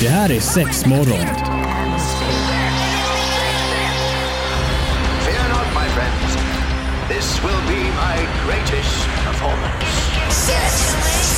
Det 0.00 0.08
här 0.08 0.30
är 0.32 0.40
sex 0.40 0.86
morgon. 0.86 1.26
Fear 5.24 5.48
not, 5.48 5.66
my 5.74 5.88
friends. 5.96 6.36
This 7.08 7.42
will 7.44 7.62
be 7.68 7.82
my 8.04 8.16
greatest 8.46 9.06
performance. 9.26 9.86
Six, 10.30 10.72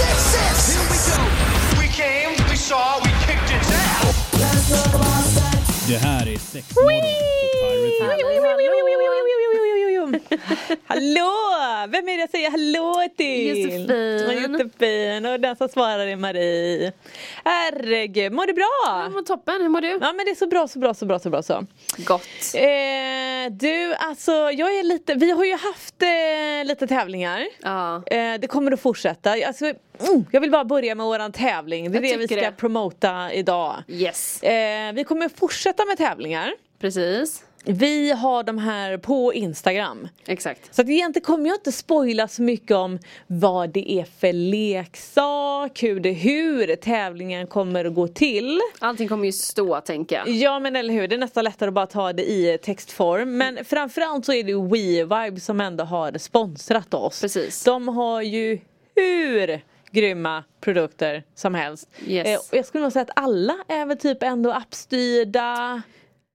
six, 0.01 0.17
six. 0.35 0.75
Here 0.75 0.89
we 0.91 0.99
go. 1.11 1.23
We 1.81 1.89
came, 1.89 2.31
we 2.51 2.57
saw, 2.57 3.01
we 3.05 3.11
kicked 3.27 3.51
its 3.57 3.71
ass. 3.71 4.17
Det 5.89 5.99
här 5.99 6.29
är 6.29 6.39
sex 6.39 6.75
morgon 6.77 7.01
på 7.01 7.47
Pirate 7.61 8.05
Radio. 8.13 9.46
Hallå! 10.87 11.33
Vem 11.89 12.09
är 12.09 12.17
det 12.17 12.21
jag 12.21 12.31
säger 12.31 12.51
hallå 12.51 13.09
till? 13.17 13.47
Josefin. 13.49 14.53
Josefin 14.53 15.27
och 15.27 15.41
den 15.41 15.57
som 15.57 15.69
svarar 15.69 16.07
är 16.07 16.17
Marie. 16.17 16.93
Herregud, 17.45 18.33
mår 18.33 18.47
du 18.47 18.53
bra? 18.53 18.69
Ja, 18.87 19.09
men 19.09 19.25
toppen, 19.25 19.61
hur 19.63 19.69
mår 19.69 19.81
du? 19.81 19.89
Ja 19.89 20.13
men 20.13 20.25
det 20.25 20.31
är 20.31 20.35
så 20.35 20.47
bra, 20.47 20.69
så 20.69 20.79
bra, 20.79 20.95
så 20.95 21.07
bra, 21.07 21.19
så 21.19 21.31
bra 21.31 21.43
så. 21.43 21.67
Gott. 21.97 22.23
Eh, 22.55 23.53
du, 23.53 23.95
alltså 23.95 24.33
jag 24.33 24.79
är 24.79 24.83
lite, 24.83 25.15
vi 25.15 25.31
har 25.31 25.45
ju 25.45 25.53
haft 25.53 26.03
eh, 26.03 26.65
lite 26.69 26.87
tävlingar. 26.87 27.47
Ja. 27.63 27.97
Eh, 28.07 28.35
det 28.41 28.47
kommer 28.49 28.73
att 28.73 28.81
fortsätta. 28.81 29.31
Alltså, 29.47 29.65
mm, 29.65 30.25
jag 30.31 30.41
vill 30.41 30.51
bara 30.51 30.65
börja 30.65 30.95
med 30.95 31.07
våran 31.07 31.33
tävling. 31.33 31.93
Det 31.93 31.99
är 31.99 32.03
Jag 32.03 32.13
det 32.13 32.17
vi 32.17 32.27
ska 32.27 32.37
det. 32.37 32.53
promota 32.57 33.33
idag. 33.33 33.77
Yes. 33.89 34.43
Eh, 34.43 34.93
vi 34.93 35.05
kommer 35.05 35.29
fortsätta 35.29 35.85
med 35.85 35.99
tävlingar. 35.99 36.53
Precis. 36.81 37.43
Vi 37.69 38.13
har 38.13 38.43
de 38.43 38.59
här 38.59 38.99
på 38.99 39.35
Instagram. 39.35 40.09
Exakt. 40.27 40.75
Så 40.75 40.83
att 40.83 40.89
egentligen 40.89 41.25
kommer 41.25 41.49
jag 41.49 41.57
inte 41.57 41.73
spoila 41.73 42.29
så 42.29 42.43
mycket 42.43 42.77
om 42.77 42.99
vad 43.27 43.71
det 43.71 43.93
är 43.93 44.05
för 44.05 44.33
leksak, 44.33 45.83
hur, 45.83 46.01
det, 46.01 46.13
hur 46.13 46.77
tävlingen 46.77 47.47
kommer 47.47 47.85
att 47.85 47.95
gå 47.95 48.09
till. 48.09 48.61
Allting 48.79 49.09
kommer 49.09 49.25
ju 49.25 49.33
stå 49.33 49.81
tänker 49.81 50.17
jag. 50.17 50.29
Ja 50.29 50.59
men 50.59 50.77
eller 50.77 50.95
hur, 50.95 51.09
det 51.09 51.17
är 51.17 51.19
nästan 51.19 51.45
lättare 51.45 51.69
att 51.69 51.75
bara 51.75 51.87
ta 51.87 52.13
det 52.13 52.31
i 52.31 52.59
textform. 52.63 53.37
Men 53.37 53.65
framförallt 53.65 54.25
så 54.25 54.33
är 54.33 54.45
det 54.45 54.55
WeVibe 54.55 55.41
som 55.41 55.61
ändå 55.61 55.85
har 55.85 56.19
sponsrat 56.19 56.95
oss. 56.95 57.21
Precis. 57.21 57.65
De 57.65 57.89
har 57.89 58.23
ju 58.23 58.59
hur 58.95 59.61
grymma 59.91 60.45
produkter 60.61 61.23
som 61.35 61.55
helst. 61.55 61.89
Yes. 62.07 62.27
Eh, 62.27 62.59
jag 62.59 62.67
skulle 62.67 62.83
nog 62.83 62.93
säga 62.93 63.03
att 63.03 63.11
alla 63.17 63.55
är 63.69 63.87
väl 63.87 63.99
typ 63.99 64.23
ändå 64.23 64.53
appstyrda. 64.53 65.83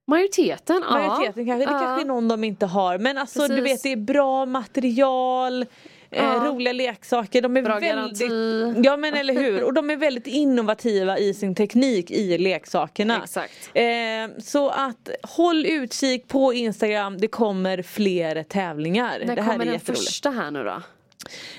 Majoriteten, 0.06 0.82
ja. 0.88 0.90
Majoriteten 0.98 1.46
kanske, 1.46 1.66
det 1.66 1.72
ja. 1.72 1.78
kanske 1.78 2.02
är 2.02 2.06
någon 2.06 2.28
de 2.28 2.44
inte 2.44 2.66
har. 2.66 2.98
Men 2.98 3.18
alltså 3.18 3.40
du 3.40 3.48
Precis. 3.48 3.64
vet 3.64 3.82
det 3.82 3.92
är 3.92 3.96
bra 3.96 4.46
material. 4.46 5.62
Eh, 5.62 6.24
Ja. 6.24 6.44
roliga 6.46 6.72
leksaker, 6.72 7.42
de 7.42 7.56
är 7.56 7.62
Bra 7.62 7.78
väldigt 7.78 8.20
garanti. 8.20 8.82
Ja 8.84 8.96
men 8.96 9.14
eller 9.14 9.34
hur, 9.34 9.62
och 9.62 9.74
de 9.74 9.90
är 9.90 9.96
väldigt 9.96 10.26
innovativa 10.26 11.18
i 11.18 11.34
sin 11.34 11.54
teknik 11.54 12.10
i 12.10 12.38
leksakerna. 12.38 13.20
Exakt. 13.24 13.70
Eh, 13.74 13.84
så 14.42 14.68
att 14.68 15.08
håll 15.22 15.66
utkik 15.66 16.28
på 16.28 16.52
Instagram, 16.54 17.18
det 17.18 17.28
kommer 17.28 17.82
fler 17.82 18.42
tävlingar. 18.42 19.22
När 19.24 19.36
det 19.36 19.42
här 19.42 19.52
kommer 19.52 19.66
är 19.66 19.70
den 19.70 19.80
första 19.80 20.30
här 20.30 20.50
nu 20.50 20.64
då? 20.64 20.82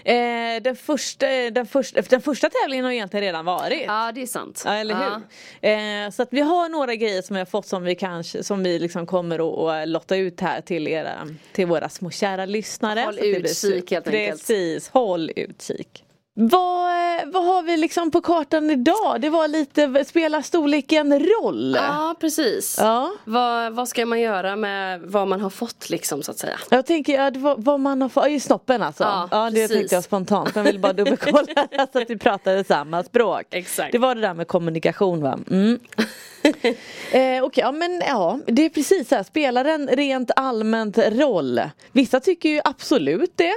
Eh, 0.03 0.61
den, 0.61 0.75
första, 0.75 1.27
den, 1.27 1.67
första, 1.67 2.01
den 2.01 2.21
första 2.21 2.49
tävlingen 2.49 2.85
har 2.85 2.91
egentligen 2.91 3.23
redan 3.23 3.45
varit. 3.45 3.83
Ja 3.87 4.11
det 4.15 4.21
är 4.21 4.25
sant. 4.25 4.61
Ja 4.65 4.73
eller 4.73 4.95
hur. 4.95 6.05
Eh, 6.05 6.09
så 6.09 6.23
att 6.23 6.29
vi 6.31 6.41
har 6.41 6.69
några 6.69 6.95
grejer 6.95 7.21
som 7.21 7.33
vi 7.33 7.39
har 7.39 7.45
fått 7.45 7.65
som 7.65 7.83
vi 7.83 7.95
kanske 7.95 8.43
som 8.43 8.63
vi 8.63 8.79
liksom 8.79 9.05
kommer 9.05 9.39
att, 9.81 9.87
lotta 9.87 10.15
ut 10.15 10.39
här 10.41 10.61
till 10.61 10.87
era 10.87 11.27
till 11.51 11.67
våra 11.67 11.89
små 11.89 12.11
kära 12.11 12.45
lyssnare. 12.45 12.99
Håll 12.99 13.19
utkik, 13.19 13.91
helt 13.91 14.07
enkelt. 14.07 14.31
Precis, 14.31 14.89
håll 14.89 15.31
utkik. 15.35 16.03
Vad, 16.35 16.93
vad 17.33 17.45
har 17.45 17.63
vi 17.63 17.77
liksom 17.77 18.11
på 18.11 18.21
kartan 18.21 18.69
idag? 18.69 19.21
Det 19.21 19.29
var 19.29 19.47
lite, 19.47 20.05
spelar 20.05 20.41
storleken 20.41 21.19
roll? 21.19 21.75
Ja 21.79 22.15
precis. 22.19 22.77
Ja. 22.79 23.11
Vad, 23.23 23.73
vad 23.73 23.87
ska 23.87 24.05
man 24.05 24.19
göra 24.21 24.55
med 24.55 25.01
vad 25.01 25.27
man 25.27 25.41
har 25.41 25.49
fått 25.49 25.89
liksom 25.89 26.23
så 26.23 26.31
att 26.31 26.37
säga? 26.37 26.59
Jag 26.69 26.85
tänker 26.85 27.13
ja, 27.13 27.55
vad 27.57 27.79
man 27.79 28.01
har 28.01 28.09
fått, 28.09 28.27
i 28.27 28.39
snoppen 28.39 28.81
alltså. 28.83 29.03
Ja, 29.03 29.27
Ja, 29.31 29.45
det 29.49 29.51
precis. 29.51 29.77
tänkte 29.77 29.95
jag 29.95 30.03
spontant. 30.03 30.55
Jag 30.55 30.63
vill 30.63 30.79
bara 30.79 30.93
dubbelkolla 30.93 31.67
så 31.93 31.99
att 32.01 32.09
vi 32.09 32.17
pratade 32.17 32.63
samma 32.63 33.03
språk. 33.03 33.43
Exakt. 33.51 33.91
Det 33.91 33.97
var 33.97 34.15
det 34.15 34.21
där 34.21 34.33
med 34.33 34.47
kommunikation 34.47 35.21
va? 35.21 35.39
Mm. 35.51 35.79
eh, 37.11 37.43
Okej, 37.43 37.61
ja 37.61 37.71
men 37.71 38.01
ja, 38.07 38.39
det 38.47 38.65
är 38.65 38.69
precis 38.69 39.09
så 39.09 39.15
här. 39.15 39.23
Spelar 39.23 39.63
den 39.63 39.87
rent 39.87 40.31
allmänt 40.35 40.97
roll? 40.97 41.61
Vissa 41.91 42.19
tycker 42.19 42.49
ju 42.49 42.61
absolut 42.63 43.33
det. 43.35 43.53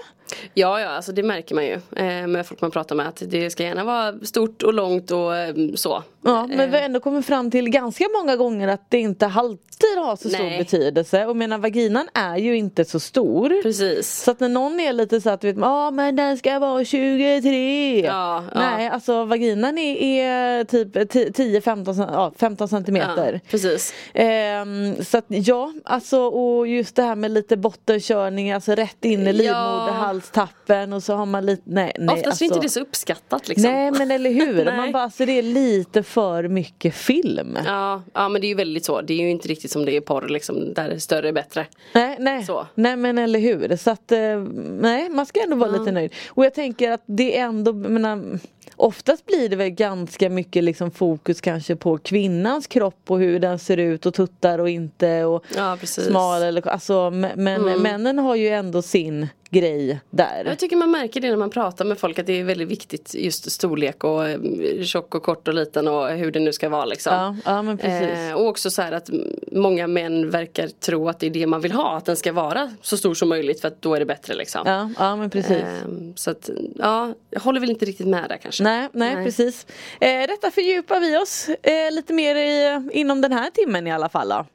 Ja 0.54 0.80
ja, 0.80 0.88
alltså 0.88 1.12
det 1.12 1.22
märker 1.22 1.54
man 1.54 1.64
ju 1.66 1.72
eh, 1.96 2.26
med 2.26 2.46
folk 2.46 2.60
man 2.60 2.70
pratar 2.70 2.96
med 2.96 3.08
att 3.08 3.22
det 3.26 3.50
ska 3.50 3.62
gärna 3.62 3.84
vara 3.84 4.18
stort 4.22 4.62
och 4.62 4.74
långt 4.74 5.10
och 5.10 5.36
eh, 5.36 5.54
så. 5.74 6.02
Ja, 6.26 6.46
men 6.46 6.70
vi 6.70 6.76
har 6.76 6.84
ändå 6.84 7.00
kommit 7.00 7.26
fram 7.26 7.50
till 7.50 7.70
ganska 7.70 8.04
många 8.20 8.36
gånger 8.36 8.68
att 8.68 8.90
det 8.90 8.98
inte 8.98 9.26
alltid 9.26 9.98
har 9.98 10.16
så 10.16 10.28
stor 10.28 10.44
Nej. 10.44 10.58
betydelse. 10.58 11.26
Och 11.26 11.36
menar 11.36 11.58
vaginan 11.58 12.08
är 12.14 12.36
ju 12.36 12.56
inte 12.56 12.84
så 12.84 13.00
stor. 13.00 13.62
Precis. 13.62 14.22
Så 14.22 14.30
att 14.30 14.40
när 14.40 14.48
någon 14.48 14.80
är 14.80 14.92
lite 14.92 15.20
så 15.20 15.30
att 15.30 15.40
du 15.40 15.46
vet, 15.52 15.56
ja 15.60 15.90
men 15.90 16.16
den 16.16 16.38
ska 16.38 16.58
vara 16.58 16.84
23. 16.84 18.06
Ja, 18.06 18.44
ja. 18.54 18.60
Nej, 18.60 18.88
alltså 18.88 19.24
vaginan 19.24 19.78
är, 19.78 19.96
är 20.02 20.64
typ 20.64 20.96
10-15 20.96 22.06
ja, 22.12 22.32
15 22.38 22.68
centimeter. 22.68 23.32
Ja, 23.32 23.40
precis. 23.50 23.94
Ehm, 24.14 25.04
så 25.04 25.18
att 25.18 25.24
ja, 25.28 25.72
alltså 25.84 26.20
och 26.20 26.66
just 26.68 26.96
det 26.96 27.02
här 27.02 27.16
med 27.16 27.30
lite 27.30 27.56
bottenkörning, 27.56 28.52
alltså 28.52 28.72
rätt 28.74 29.04
in 29.04 29.20
i 29.20 29.24
Ja. 29.26 29.32
livmoderhalstappen 29.32 30.92
och 30.92 31.02
så 31.02 31.14
har 31.14 31.26
man 31.26 31.46
lite, 31.46 31.62
nej, 31.64 31.92
nej 31.98 32.08
Oftast 32.08 32.26
alltså. 32.26 32.44
är 32.44 32.46
inte 32.46 32.60
det 32.60 32.68
så 32.68 32.80
uppskattat 32.80 33.48
liksom. 33.48 33.70
Nej 33.72 33.90
men 33.90 34.10
eller 34.10 34.30
hur, 34.30 34.64
man 34.76 34.92
bara 34.92 35.02
alltså 35.02 35.26
det 35.26 35.38
är 35.38 35.42
lite 35.42 36.02
för 36.16 36.48
mycket 36.48 36.94
film. 36.94 37.58
Ja, 37.64 38.02
ja 38.14 38.28
men 38.28 38.40
det 38.40 38.46
är 38.46 38.48
ju 38.48 38.54
väldigt 38.54 38.84
så. 38.84 39.00
Det 39.00 39.14
är 39.14 39.18
ju 39.18 39.30
inte 39.30 39.48
riktigt 39.48 39.70
som 39.70 39.84
det 39.84 39.92
är 39.92 39.96
i 39.96 40.00
porr 40.00 40.28
liksom. 40.28 40.74
Där 40.74 40.98
större 40.98 41.28
är 41.28 41.32
bättre. 41.32 41.66
Nej, 41.94 42.16
nej. 42.20 42.44
Så. 42.44 42.66
nej 42.74 42.96
men 42.96 43.18
eller 43.18 43.38
hur. 43.38 43.76
Så 43.76 43.90
att 43.90 44.12
eh, 44.12 44.38
nej 44.80 45.08
man 45.10 45.26
ska 45.26 45.42
ändå 45.42 45.56
vara 45.56 45.70
lite 45.70 45.92
nöjd. 45.92 46.12
Och 46.28 46.44
jag 46.44 46.54
tänker 46.54 46.90
att 46.90 47.02
det 47.06 47.38
är 47.38 47.44
ändå, 47.44 47.72
menar, 47.72 48.38
oftast 48.76 49.26
blir 49.26 49.48
det 49.48 49.56
väl 49.56 49.70
ganska 49.70 50.30
mycket 50.30 50.64
liksom 50.64 50.90
fokus 50.90 51.40
kanske 51.40 51.76
på 51.76 51.98
kvinnans 51.98 52.66
kropp 52.66 53.10
och 53.10 53.18
hur 53.18 53.40
den 53.40 53.58
ser 53.58 53.76
ut 53.76 54.06
och 54.06 54.14
tuttar 54.14 54.58
och 54.58 54.70
inte 54.70 55.24
och 55.24 55.44
Ja, 55.56 55.78
smal 55.82 56.42
eller 56.42 56.68
alltså 56.68 57.10
men 57.10 57.62
männen 57.82 58.18
har 58.18 58.36
ju 58.36 58.48
ändå 58.48 58.82
sin 58.82 59.28
grej 59.50 60.00
där. 60.10 60.44
Jag 60.46 60.58
tycker 60.58 60.76
man 60.76 60.90
märker 60.90 61.20
det 61.20 61.30
när 61.30 61.36
man 61.36 61.50
pratar 61.50 61.84
med 61.84 61.98
folk 61.98 62.18
att 62.18 62.26
det 62.26 62.40
är 62.40 62.44
väldigt 62.44 62.68
viktigt 62.68 63.14
just 63.14 63.50
storlek 63.50 64.04
och 64.04 64.28
eh, 64.28 64.38
tjock 64.82 65.14
och 65.14 65.22
kort 65.22 65.48
och 65.48 65.54
liten 65.54 65.88
och 65.88 66.08
hur 66.08 66.32
det 66.32 66.40
nu 66.40 66.52
ska 66.52 66.68
vara 66.68 66.84
liksom. 66.84 67.14
Ja, 67.14 67.36
ja 67.44 67.62
men 67.62 67.78
precis. 67.78 68.18
Eh, 68.18 68.34
och 68.34 68.46
också 68.46 68.70
så 68.70 68.82
här 68.82 68.92
att 68.92 69.10
många 69.52 69.86
män 69.86 70.30
verkar 70.30 70.68
tro 70.68 71.08
att 71.08 71.20
det 71.20 71.26
är 71.26 71.30
det 71.30 71.46
man 71.46 71.60
vill 71.60 71.72
ha, 71.72 71.96
att 71.96 72.04
den 72.04 72.16
ska 72.16 72.32
vara 72.32 72.70
så 72.82 72.96
stor 72.96 73.14
som 73.14 73.28
möjligt 73.28 73.60
för 73.60 73.68
att 73.68 73.82
då 73.82 73.94
är 73.94 74.00
det 74.00 74.06
bättre 74.06 74.34
liksom. 74.34 74.62
Ja, 74.66 74.90
ja 74.98 75.16
men 75.16 75.30
precis. 75.30 75.50
Eh, 75.50 75.88
så 76.14 76.30
att 76.30 76.50
ja, 76.78 77.14
jag 77.30 77.40
håller 77.40 77.60
väl 77.60 77.70
inte 77.70 77.84
riktigt 77.84 78.06
med 78.06 78.28
där 78.28 78.36
kanske. 78.36 78.55
Nej, 78.60 78.88
nej, 78.92 79.14
Nej. 79.14 79.24
precis. 79.24 79.66
Eh, 80.00 80.26
detta 80.26 80.50
fördjupar 80.50 81.00
vi 81.00 81.16
oss 81.16 81.48
eh, 81.48 81.90
lite 81.90 82.12
mer 82.12 82.36
i, 82.36 82.80
inom 82.92 83.20
den 83.20 83.32
här 83.32 83.50
timmen 83.50 83.86
i 83.86 83.92
alla 83.92 84.08
fall. 84.08 84.28
Då. 84.28 84.46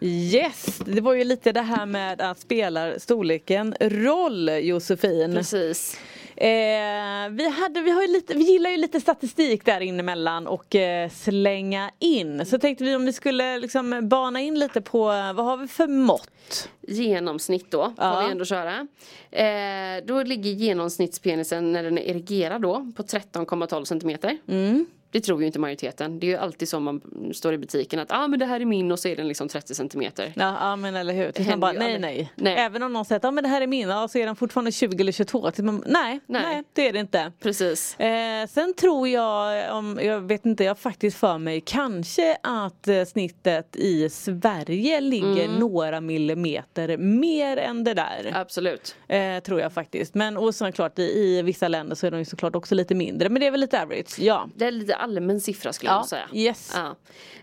Yes, 0.00 0.78
det 0.86 1.00
var 1.00 1.14
ju 1.14 1.24
lite 1.24 1.52
det 1.52 1.62
här 1.62 1.86
med 1.86 2.20
att 2.20 2.38
spelar 2.38 2.98
storleken 2.98 3.74
roll 3.80 4.48
Josefin. 4.48 5.34
Precis. 5.34 5.98
Eh, 6.36 7.30
vi, 7.30 7.48
hade, 7.48 7.80
vi, 7.80 7.90
har 7.90 8.12
lite, 8.12 8.34
vi 8.34 8.44
gillar 8.52 8.70
ju 8.70 8.76
lite 8.76 9.00
statistik 9.00 9.64
där 9.64 9.80
inne 9.80 10.00
emellan 10.00 10.46
och 10.46 10.74
eh, 10.74 11.10
slänga 11.10 11.90
in. 11.98 12.46
Så 12.46 12.58
tänkte 12.58 12.84
vi 12.84 12.96
om 12.96 13.04
vi 13.06 13.12
skulle 13.12 13.58
liksom 13.58 14.08
bana 14.08 14.40
in 14.40 14.58
lite 14.58 14.80
på 14.80 15.04
vad 15.04 15.44
har 15.44 15.56
vi 15.56 15.68
för 15.68 15.86
mått? 15.86 16.68
Genomsnitt 16.88 17.70
då, 17.70 17.92
Ja. 17.96 18.12
får 18.14 18.22
vi 18.26 18.32
ändå 18.32 18.44
köra. 18.44 18.86
Eh, 19.30 20.04
då 20.04 20.22
ligger 20.22 20.50
genomsnittspenisen 20.50 21.72
när 21.72 21.82
den 21.82 21.98
är 21.98 22.02
erigerad 22.02 22.62
då 22.62 22.92
på 22.96 23.02
13,12 23.02 23.84
centimeter. 23.84 24.38
Mm. 24.48 24.86
Det 25.14 25.20
tror 25.20 25.40
ju 25.40 25.46
inte 25.46 25.58
majoriteten. 25.58 26.18
Det 26.20 26.26
är 26.26 26.28
ju 26.28 26.36
alltid 26.36 26.68
så 26.68 26.80
man 26.80 27.00
står 27.34 27.52
i 27.54 27.58
butiken 27.58 27.98
att 28.00 28.12
ah, 28.12 28.28
men 28.28 28.38
det 28.38 28.46
här 28.46 28.60
är 28.60 28.64
min 28.64 28.92
och 28.92 28.98
så 28.98 29.08
är 29.08 29.16
den 29.16 29.28
liksom 29.28 29.48
30 29.48 29.74
centimeter. 29.74 30.32
Ja, 30.36 30.56
ja 30.60 30.76
men 30.76 30.96
eller 30.96 31.14
hur. 31.14 31.32
Tills 31.32 31.48
man 31.48 31.60
bara 31.60 31.72
nej, 31.72 31.98
nej 31.98 32.32
Nej. 32.36 32.56
Även 32.58 32.82
om 32.82 32.92
någon 32.92 33.04
säger 33.04 33.16
att 33.16 33.24
ja, 33.24 33.30
men 33.30 33.44
det 33.44 33.50
här 33.50 33.60
är 33.60 33.66
min 33.66 33.88
ja, 33.88 34.08
så 34.08 34.18
är 34.18 34.26
den 34.26 34.36
fortfarande 34.36 34.72
20 34.72 35.00
eller 35.02 35.12
22. 35.12 35.50
Tills 35.50 35.64
man, 35.66 35.84
nej, 35.86 36.20
nej, 36.26 36.42
Nej. 36.42 36.62
det 36.72 36.88
är 36.88 36.92
det 36.92 36.98
inte. 36.98 37.32
Precis. 37.42 38.00
Eh, 38.00 38.46
sen 38.46 38.74
tror 38.74 39.08
jag, 39.08 39.74
om, 39.76 40.00
jag 40.02 40.20
vet 40.20 40.46
inte, 40.46 40.64
jag 40.64 40.78
faktiskt 40.78 41.16
för 41.16 41.38
mig 41.38 41.60
kanske 41.66 42.36
att 42.42 42.88
eh, 42.88 43.04
snittet 43.04 43.76
i 43.76 44.08
Sverige 44.10 45.00
ligger 45.00 45.44
Mm. 45.44 45.56
några 45.58 46.00
millimeter 46.00 46.96
mer 46.96 47.56
än 47.56 47.84
det 47.84 47.94
där. 47.94 48.32
Absolut. 48.34 48.96
Eh, 49.08 49.38
tror 49.38 49.60
jag 49.60 49.72
faktiskt. 49.72 50.14
Men 50.14 50.36
och 50.36 50.54
såklart 50.54 50.98
i, 50.98 51.02
i 51.02 51.42
vissa 51.42 51.68
länder 51.68 51.94
så 51.96 52.06
är 52.06 52.10
de 52.10 52.18
ju 52.18 52.24
såklart 52.24 52.56
också 52.56 52.74
lite 52.74 52.94
mindre. 52.94 53.28
Men 53.28 53.40
det 53.40 53.46
är 53.46 53.50
väl 53.50 53.60
lite 53.60 53.82
average, 53.82 54.18
ja. 54.18 54.48
Det 54.56 54.64
är 54.64 54.70
lite, 54.70 54.96
allmän 55.04 55.40
siffra 55.40 55.72
skulle 55.72 55.90
jag 55.90 55.94
Ja, 55.96 55.98
nog 56.00 56.08
säga. 56.08 56.28
yes. 56.32 56.72
Ja. 56.74 56.96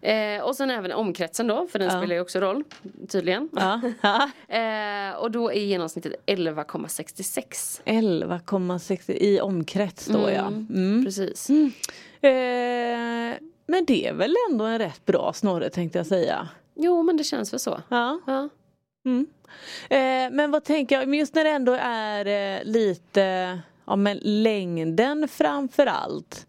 Eh, 0.09 0.41
och 0.43 0.55
sen 0.55 0.69
även 0.71 0.91
omkretsen 0.91 1.47
då, 1.47 1.67
för 1.67 1.79
den 1.79 1.89
spelar 1.89 2.15
ju 2.15 2.21
också 2.21 2.39
roll 2.39 2.63
tydligen. 3.09 3.49
Ja. 3.55 3.81
Ja. 4.01 4.29
Eh, 4.55 5.15
och 5.15 5.31
då 5.31 5.51
är 5.51 5.59
genomsnittet 5.61 6.13
11,66. 6.25 7.81
11,60 7.85 9.11
i 9.11 9.41
omkrets 9.41 10.05
då 10.05 10.29
ja. 10.29 10.47
Mm. 10.47 11.05
Precis. 11.05 11.49
Eh, 12.21 13.33
men 13.65 13.85
det 13.87 14.07
är 14.07 14.13
väl 14.13 14.35
ändå 14.51 14.65
en 14.65 14.79
rätt 14.79 15.05
bra 15.05 15.33
snorre 15.33 15.69
tänkte 15.69 15.99
jag 15.99 16.05
säga. 16.07 16.49
Jo 16.75 17.03
men 17.03 17.17
det 17.17 17.23
känns 17.23 17.53
väl 17.53 17.59
så. 17.59 17.81
Ja. 17.89 18.19
Ja. 18.27 18.49
Mm. 19.05 19.27
Eh, 19.89 20.35
men 20.35 20.51
vad 20.51 20.63
tänker 20.63 20.99
jag, 20.99 21.07
men 21.07 21.19
just 21.19 21.35
när 21.35 21.43
det 21.43 21.49
ändå 21.49 21.77
är 21.81 22.25
eh, 22.25 22.63
lite, 22.63 23.59
ja 23.85 23.95
men 23.95 24.19
längden 24.23 25.27
framför 25.27 25.85
allt. 25.85 26.47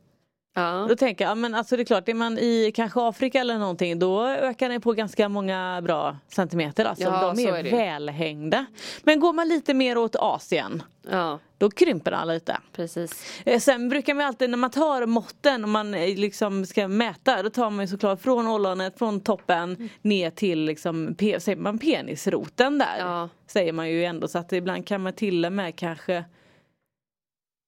Ja. 0.55 0.87
Då 0.89 0.97
tänker 0.97 1.25
jag, 1.25 1.31
ja, 1.31 1.35
men 1.35 1.55
alltså 1.55 1.77
det 1.77 1.83
är 1.83 1.85
klart, 1.85 2.09
är 2.09 2.15
man 2.15 2.39
i 2.39 2.73
kanske 2.75 3.01
Afrika 3.01 3.41
eller 3.41 3.59
någonting 3.59 3.99
då 3.99 4.27
ökar 4.27 4.69
den 4.69 4.81
på 4.81 4.93
ganska 4.93 5.29
många 5.29 5.81
bra 5.83 6.17
centimeter. 6.29 6.85
Alltså 6.85 7.05
Ja, 7.05 7.35
de 7.37 7.43
är, 7.49 7.53
är 7.67 7.71
välhängda. 7.71 8.67
Men 9.03 9.21
går 9.21 9.33
man 9.33 9.49
lite 9.49 9.75
mer 9.75 9.99
åt 9.99 10.17
Asien 10.17 10.83
ja, 11.11 11.39
då 11.59 11.71
krymper 11.71 12.11
den 12.11 12.29
lite. 12.29 12.59
precis. 12.73 13.41
Eh, 13.45 13.59
Sen 13.61 13.89
brukar 13.89 14.15
man 14.15 14.27
alltid 14.27 14.51
när 14.51 14.59
man 14.59 14.71
tar 14.71 15.07
måtten 15.07 15.63
och 15.65 15.69
man 15.71 15.95
eh, 15.95 16.17
liksom 16.19 16.67
ska 16.67 16.89
mäta 16.89 17.43
då 17.43 17.51
tar 17.51 17.71
man 17.71 17.89
såklart 17.89 18.21
från 18.23 18.47
ollonet, 18.49 18.99
från 18.99 19.21
toppen 19.21 19.89
ner 20.03 20.31
till 20.31 20.65
liksom, 20.65 21.15
säger 21.19 21.57
man 21.57 21.79
penisroten 21.79 22.79
där. 22.79 22.99
Ja. 22.99 23.29
Säger 23.47 23.73
man 23.73 23.91
ju 23.91 24.05
ändå 24.05 24.29
så 24.29 24.39
att 24.39 24.53
ibland 24.53 24.87
kan 24.87 25.01
man 25.03 25.13
till 25.13 25.45
och 25.45 25.53
med 25.53 25.77
kanske 25.77 26.25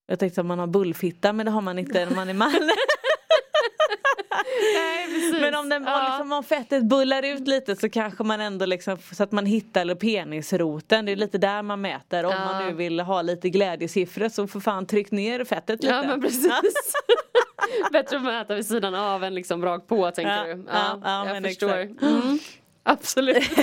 Jag 0.06 0.18
tänkte 0.18 0.40
att 0.40 0.46
man 0.46 0.58
har 0.58 0.66
bullfitta 0.66 1.32
men 1.32 1.46
det 1.46 1.52
har 1.52 1.60
man 1.60 1.78
inte 1.78 2.04
när 2.06 2.16
man 2.16 2.28
är 2.28 2.34
man. 2.34 2.52
Nej, 4.74 5.06
precis. 5.06 5.40
Men 5.40 5.54
om, 5.54 5.68
den, 5.68 5.84
ja. 5.84 6.06
liksom, 6.08 6.32
om 6.32 6.44
fettet 6.44 6.84
bullar 6.84 7.22
ut 7.22 7.48
lite 7.48 7.76
så 7.76 7.88
kanske 7.90 8.24
man 8.24 8.40
ändå 8.40 8.66
liksom 8.66 8.98
så 9.12 9.22
att 9.22 9.32
man 9.32 9.46
hittar 9.46 9.94
penisroten. 9.94 11.06
Det 11.06 11.12
är 11.12 11.16
lite 11.16 11.38
där 11.38 11.62
man 11.62 11.80
mäter. 11.80 12.24
Om 12.24 12.30
Ja. 12.32 12.44
man 12.44 12.66
nu 12.66 12.72
vill 12.74 13.00
ha 13.00 13.22
lite 13.22 13.50
glädjesiffror 13.50 14.28
så 14.28 14.46
för 14.46 14.60
fan 14.60 14.86
tryck 14.86 15.10
ner 15.10 15.44
fettet 15.44 15.82
lite. 15.82 15.94
Ja 15.94 16.02
men 16.02 16.20
precis. 16.20 16.52
Bättre 17.92 18.16
att 18.16 18.22
mäta 18.22 18.54
vid 18.54 18.66
sidan 18.66 18.94
av 18.94 19.24
än 19.24 19.34
liksom 19.34 19.64
rakt 19.64 19.86
på 19.86 20.10
tänker 20.10 20.46
Ja, 20.46 20.54
du. 20.54 20.64
ja, 20.72 21.00
ja, 21.04 21.34
jag 21.34 21.42
förstår. 21.44 21.78
Mm. 22.02 22.38
Absolut. 22.82 23.44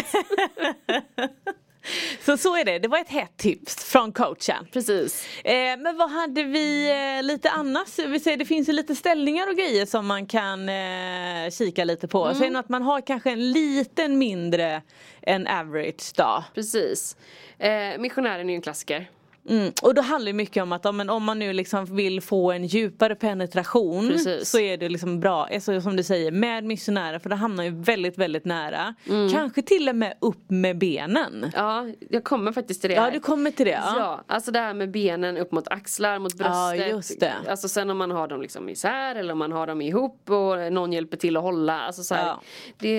Så 2.25 2.38
så 2.38 2.55
är 2.55 2.65
det, 2.65 2.79
det 2.79 2.88
var 2.88 2.99
ett 2.99 3.09
hett 3.09 3.38
tips 3.38 3.85
från 3.85 4.11
coachen. 4.11 4.67
precis. 4.73 5.27
Eh, 5.43 5.53
men 5.53 5.97
vad 5.97 6.11
hade 6.11 6.43
vi 6.43 6.89
eh, 7.17 7.23
lite 7.23 7.49
annars? 7.49 7.99
Vi 7.99 8.19
säger, 8.19 8.38
det 8.38 8.45
finns 8.45 8.69
ju 8.69 8.73
lite 8.73 8.95
ställningar 8.95 9.47
och 9.47 9.55
grejer 9.55 9.85
som 9.85 10.07
man 10.07 10.25
kan 10.25 10.69
eh, 10.69 11.51
kika 11.51 11.83
lite 11.83 12.07
på. 12.07 12.25
Mm. 12.25 12.53
Nu 12.53 12.59
att 12.59 12.69
man 12.69 12.81
har 12.81 13.01
kanske 13.01 13.31
en 13.31 13.51
liten 13.51 14.17
mindre 14.17 14.81
än 15.21 15.47
average 15.47 16.13
då. 16.15 16.43
Precis. 16.55 17.17
Eh, 17.59 17.97
missionären 17.99 18.49
är 18.49 18.53
ju 18.53 18.55
en 18.55 18.61
klassiker. 18.61 19.09
Mm. 19.49 19.71
Och 19.81 19.93
då 19.93 20.01
handlar 20.01 20.29
det 20.31 20.33
mycket 20.33 20.63
om 20.63 20.71
att 20.71 20.85
ja, 20.85 20.91
men 20.91 21.09
om 21.09 21.23
man 21.23 21.39
nu 21.39 21.53
liksom 21.53 21.85
vill 21.85 22.21
få 22.21 22.51
en 22.51 22.65
djupare 22.65 23.15
penetration 23.15 24.07
Precis. 24.07 24.49
så 24.49 24.59
är 24.59 24.77
det 24.77 24.89
liksom 24.89 25.19
bra, 25.19 25.47
alltså, 25.53 25.81
som 25.81 25.95
du 25.95 26.03
säger, 26.03 26.31
med 26.31 26.63
missionärer 26.63 27.19
för 27.19 27.29
det 27.29 27.35
hamnar 27.35 27.63
ju 27.63 27.69
väldigt 27.81 28.17
väldigt 28.17 28.45
nära. 28.45 28.95
Kanske 29.31 29.61
till 29.61 29.89
och 29.89 29.95
med 29.95 30.13
upp 30.19 30.43
med 30.49 30.77
benen. 30.77 31.51
Ja, 31.55 31.85
jag 32.09 32.23
kommer 32.23 32.51
faktiskt 32.51 32.81
till 32.81 32.89
det 32.89 32.95
Ja 32.95 33.11
du 33.11 33.19
kommer 33.19 33.51
till 33.51 33.65
det. 33.65 33.71
Ja. 33.71 33.95
Ja, 33.97 34.23
alltså 34.27 34.51
det 34.51 34.59
här 34.59 34.73
med 34.73 34.91
benen 34.91 35.38
upp 35.38 35.51
mot 35.51 35.67
axlar, 35.67 36.19
mot 36.19 36.33
bröstet. 36.38 36.79
Ja, 36.79 36.85
just 36.85 37.19
det. 37.19 37.33
Alltså 37.47 37.67
sen 37.69 37.89
om 37.89 37.97
man 37.97 38.11
har 38.11 38.27
dem 38.27 38.41
liksom 38.41 38.69
isär 38.69 39.15
eller 39.15 39.33
om 39.33 39.39
man 39.39 39.51
har 39.51 39.67
dem 39.67 39.81
ihop 39.81 40.29
och 40.29 40.73
någon 40.73 40.93
hjälper 40.93 41.17
till 41.17 41.38
att 41.38 41.43
hålla. 41.43 41.81
Alltså 41.81 42.03
så 42.03 42.15
här, 42.15 42.25
Ja. 42.27 42.41
det, 42.77 42.97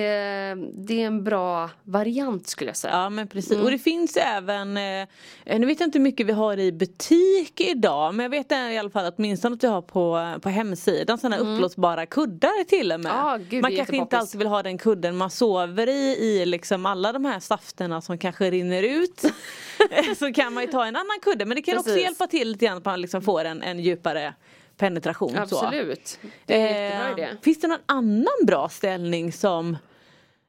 det 0.74 1.02
är 1.02 1.06
en 1.06 1.24
bra 1.24 1.70
variant 1.84 2.48
skulle 2.48 2.70
jag 2.70 2.76
säga. 2.76 2.94
Ja 2.94 3.10
men 3.10 3.28
precis 3.28 3.58
och 3.58 3.70
det 3.70 3.78
finns 3.78 4.16
även 4.16 4.76
eh, 4.76 5.58
Nu 5.58 5.66
vet 5.66 5.80
jag 5.80 5.86
inte 5.86 5.98
hur 5.98 6.02
mycket 6.04 6.26
vi 6.26 6.31
har 6.32 6.58
i 6.58 6.72
butik 6.72 7.60
idag 7.60 8.14
men 8.14 8.24
jag 8.24 8.30
vet 8.30 8.52
i 8.52 8.78
alla 8.78 8.90
fall 8.90 9.06
att 9.06 9.14
åtminstone 9.18 9.54
att 9.54 9.64
vi 9.64 9.68
har 9.68 9.82
på, 9.82 10.34
på 10.42 10.48
hemsidan 10.48 11.18
sådana 11.18 11.36
uppblåsbara 11.36 12.06
kuddar 12.06 12.64
till 12.64 12.92
och 12.92 13.00
med. 13.00 13.12
Ja, 13.12 13.38
gud, 13.48 13.62
man 13.62 13.76
kanske 13.76 13.96
inte 13.96 14.18
alltid 14.18 14.38
vill 14.38 14.48
ha 14.48 14.62
den 14.62 14.78
kudden 14.78 15.16
man 15.16 15.30
sover 15.30 15.88
i 15.88 16.16
i 16.18 16.46
liksom 16.46 16.86
alla 16.86 17.12
de 17.12 17.24
här 17.24 17.40
safterna 17.40 18.00
som 18.00 18.18
kanske 18.18 18.50
rinner 18.50 18.82
ut. 18.82 19.22
så 20.18 20.32
kan 20.32 20.52
man 20.52 20.62
ju 20.62 20.70
ta 20.70 20.86
en 20.86 20.96
annan 20.96 21.18
kudde 21.22 21.44
men 21.44 21.56
det 21.56 21.62
kan 21.62 21.78
också 21.78 21.88
Precis. 21.88 22.02
hjälpa 22.02 22.26
till 22.26 22.48
lite 22.48 22.66
grann 22.66 22.78
att 22.78 22.84
man 22.84 23.00
liksom 23.00 23.22
får 23.22 23.44
en, 23.44 23.62
en 23.62 23.80
djupare 23.80 24.34
penetration. 24.76 25.32
Så. 25.48 25.64
Absolut. 25.64 26.18
Det 26.46 26.54
är 26.54 26.90
en 26.90 26.98
jättebra 26.98 27.28
Eh. 27.28 27.40
Finns 27.42 27.60
det 27.60 27.68
någon 27.68 27.78
annan 27.86 28.46
bra 28.46 28.68
ställning 28.68 29.32
som 29.32 29.76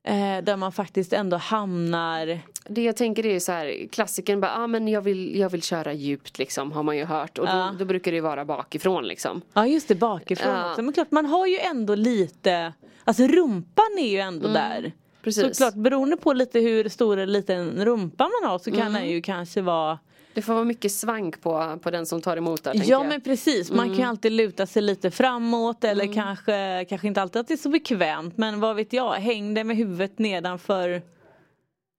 eh, 0.03 0.37
där 0.43 0.55
man 0.55 0.71
faktiskt 0.71 1.13
ändå 1.13 1.37
hamnar 1.37 2.39
Det 2.67 2.83
jag 2.83 2.95
tänker 2.95 3.25
är 3.25 3.39
så 3.39 3.51
här, 3.51 3.87
klassikern 3.91 4.39
bara, 4.41 4.51
ah, 4.55 4.67
men 4.67 4.87
jag 4.87 5.01
vill, 5.01 5.39
jag 5.39 5.49
vill 5.49 5.63
köra 5.63 5.93
djupt 5.93 6.37
liksom, 6.39 6.71
har 6.71 6.83
man 6.83 6.97
ju 6.97 7.05
hört. 7.05 7.37
Och 7.37 7.45
då, 7.45 7.51
Ja. 7.51 7.75
då 7.79 7.85
brukar 7.85 8.11
det 8.11 8.15
ju 8.15 8.21
vara 8.21 8.45
bakifrån 8.45 9.07
liksom. 9.07 9.41
Ja 9.53 9.67
just 9.67 9.87
det 9.87 9.95
bakifrån 9.95 10.53
Ja. 10.55 10.69
också. 10.69 10.81
Men 10.81 10.93
klart 10.93 11.11
man 11.11 11.25
har 11.25 11.47
ju 11.47 11.57
ändå 11.57 11.95
lite 11.95 12.73
Alltså 13.05 13.23
rumpan 13.27 13.97
är 13.99 14.07
ju 14.07 14.19
ändå 14.19 14.47
där. 14.47 14.77
Mm, 14.79 14.91
precis. 15.23 15.43
Så 15.57 15.63
klart 15.63 15.73
beroende 15.73 16.17
på 16.17 16.33
lite 16.33 16.59
hur 16.59 16.89
stor 16.89 17.17
eller 17.19 17.33
liten 17.33 17.85
rumpa 17.85 18.23
man 18.41 18.49
har 18.51 18.59
så 18.59 18.71
kan 18.71 18.79
Mm. 18.81 18.93
den 18.93 19.09
ju 19.09 19.21
kanske 19.21 19.61
vara 19.61 19.99
Det 20.33 20.41
får 20.41 20.53
vara 20.53 20.63
mycket 20.63 20.91
svank 20.91 21.41
på, 21.41 21.79
på 21.83 21.91
den 21.91 22.05
som 22.05 22.21
tar 22.21 22.37
emot 22.37 22.63
där 22.63 22.81
Ja 22.85 23.03
men 23.03 23.21
precis, 23.21 23.71
man 23.71 23.85
kan 23.87 23.95
ju 23.97 24.03
alltid 24.03 24.31
luta 24.31 24.65
sig 24.65 24.81
lite 24.81 25.11
framåt 25.11 25.83
eller 25.83 26.03
Mm. 26.03 26.15
kanske, 26.15 26.85
kanske 26.89 27.07
inte 27.07 27.21
alltid 27.21 27.39
att 27.39 27.47
det 27.47 27.53
är 27.53 27.57
så 27.57 27.69
bekvämt 27.69 28.37
men 28.37 28.59
vad 28.59 28.75
vet 28.75 28.93
jag, 28.93 29.11
häng 29.13 29.53
det 29.53 29.63
med 29.63 29.77
huvudet 29.77 30.19
nedanför 30.19 31.01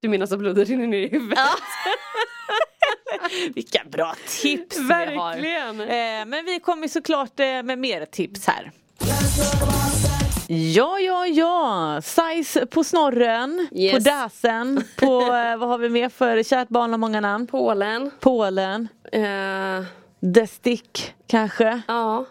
Du 0.05 0.09
menar 0.09 0.27
så 0.27 0.37
blodet 0.37 0.69
rinner 0.69 0.87
ner 0.87 0.99
i 0.99 1.09
huvudet? 1.09 1.39
Vilka 3.55 3.81
bra 3.91 4.15
tips 4.29 4.79
vi 4.79 4.83
har! 4.93 5.06
Verkligen. 5.06 5.81
Eh, 5.81 6.27
men 6.27 6.45
vi 6.45 6.61
kommer 6.61 6.89
såklart 6.89 7.41
eh, 7.41 7.47
med 7.62 7.79
mer 7.79 8.05
tips 8.05 8.47
här. 8.47 8.71
Ja, 10.49 10.99
ja, 10.99 11.27
ja. 11.27 12.01
Size 12.03 12.67
på 12.67 12.85
snorren, 12.85 13.69
Yes. 13.73 13.93
på 13.93 14.11
dasen, 14.11 14.85
på 14.97 15.21
eh, 15.21 15.56
vad 15.56 15.69
har 15.69 15.79
vi 15.79 15.89
mer 15.89 16.09
för 16.09 16.43
kärt 16.43 16.69
barn 16.69 16.91
har 16.91 16.99
många 16.99 17.21
namn? 17.21 17.47
Polen. 17.47 18.11
Pålen, 18.21 18.89
Eh, 19.12 19.85
The 20.35 20.47
Stick 20.47 21.15
kanske? 21.27 21.81
ja. 21.89 22.25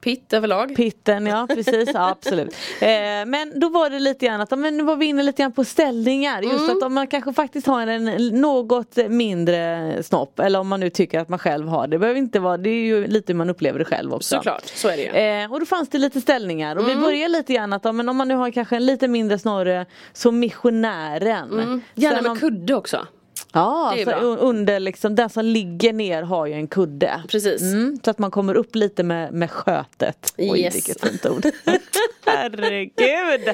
Pitt 0.00 0.32
överlag. 0.32 0.76
Pitten, 0.76 1.26
ja 1.26 1.46
precis, 1.54 1.90
ja, 1.94 2.08
absolut. 2.10 2.54
Eh, 2.80 2.88
men 3.26 3.52
då 3.60 3.68
var 3.68 3.90
det 3.90 3.98
lite 3.98 4.26
grann 4.26 4.40
att, 4.40 4.58
men 4.58 4.76
nu 4.76 4.82
var 4.84 4.96
vi 4.96 5.06
inne 5.06 5.22
lite 5.22 5.42
grann 5.42 5.52
på 5.52 5.64
ställningar. 5.64 6.42
Just 6.42 6.54
Mm. 6.64 6.76
att 6.76 6.82
om 6.82 6.94
man 6.94 7.06
kanske 7.06 7.32
faktiskt 7.32 7.66
har 7.66 7.86
en 7.86 8.04
något 8.40 8.96
mindre 9.08 9.92
snopp 10.02 10.38
eller 10.40 10.58
om 10.60 10.68
man 10.68 10.80
nu 10.80 10.90
tycker 10.90 11.20
att 11.20 11.28
man 11.28 11.38
själv 11.38 11.68
har 11.68 11.86
det. 11.86 11.98
Behöver 11.98 12.18
inte 12.18 12.40
vara, 12.40 12.56
det 12.56 12.70
är 12.70 12.84
ju 12.84 13.06
lite 13.06 13.32
hur 13.32 13.38
man 13.38 13.50
upplever 13.50 13.78
det 13.78 13.84
själv 13.84 14.14
också. 14.14 14.36
Såklart, 14.36 14.66
så 14.66 14.88
är 14.88 14.96
det 14.96 15.02
ju. 15.02 15.42
Eh, 15.44 15.52
och 15.52 15.60
då 15.60 15.66
fanns 15.66 15.88
det 15.88 15.98
lite 15.98 16.20
ställningar 16.20 16.76
och 16.76 16.82
Mm. 16.84 16.96
vi 16.96 17.02
börjar 17.04 17.28
lite 17.28 17.52
grann 17.54 17.72
att 17.72 17.84
men 17.94 18.08
om 18.08 18.16
man 18.16 18.28
nu 18.28 18.34
har 18.34 18.50
kanske 18.50 18.76
en 18.76 18.86
lite 18.86 19.08
mindre 19.08 19.38
snorre 19.38 19.86
så 20.12 20.30
missionären. 20.32 21.52
Mm. 21.52 21.80
Gärna 21.94 22.14
Sen 22.16 22.22
med 22.22 22.32
om- 22.32 22.38
kudde 22.38 22.74
också. 22.74 23.06
Ja, 23.52 23.92
Det 23.96 24.02
är 24.02 24.06
alltså, 24.06 24.34
bra. 24.34 24.44
under 24.48 24.80
liksom, 24.80 25.14
den 25.14 25.30
som 25.30 25.44
ligger 25.44 25.92
ner 25.92 26.22
har 26.22 26.46
ju 26.46 26.52
en 26.52 26.66
kudde. 26.68 27.22
Precis. 27.28 27.62
Mm, 27.62 27.98
så 28.04 28.10
att 28.10 28.18
man 28.18 28.30
kommer 28.30 28.54
upp 28.54 28.74
lite 28.74 29.02
med, 29.02 29.32
med 29.32 29.50
skötet. 29.50 30.34
Oj 30.38 30.60
Yes. 30.60 30.74
vilket 30.76 31.00
fint 31.08 31.26
ord. 31.26 31.46
Herregud. 32.26 33.48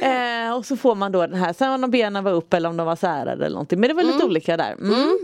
Eh, 0.00 0.56
och 0.56 0.66
så 0.66 0.76
får 0.76 0.94
man 0.94 1.12
då 1.12 1.26
den 1.26 1.34
här, 1.34 1.52
sen 1.52 1.84
om 1.84 1.90
benen 1.90 2.24
var 2.24 2.32
upp 2.32 2.54
eller 2.54 2.68
om 2.68 2.76
de 2.76 2.86
var 2.86 2.96
särade 2.96 3.32
eller 3.44 3.54
någonting. 3.54 3.80
Men 3.80 3.88
det 3.88 3.94
var 3.94 4.02
lite 4.02 4.24
olika 4.24 4.56
där. 4.56 4.72
Mm. 4.72 5.18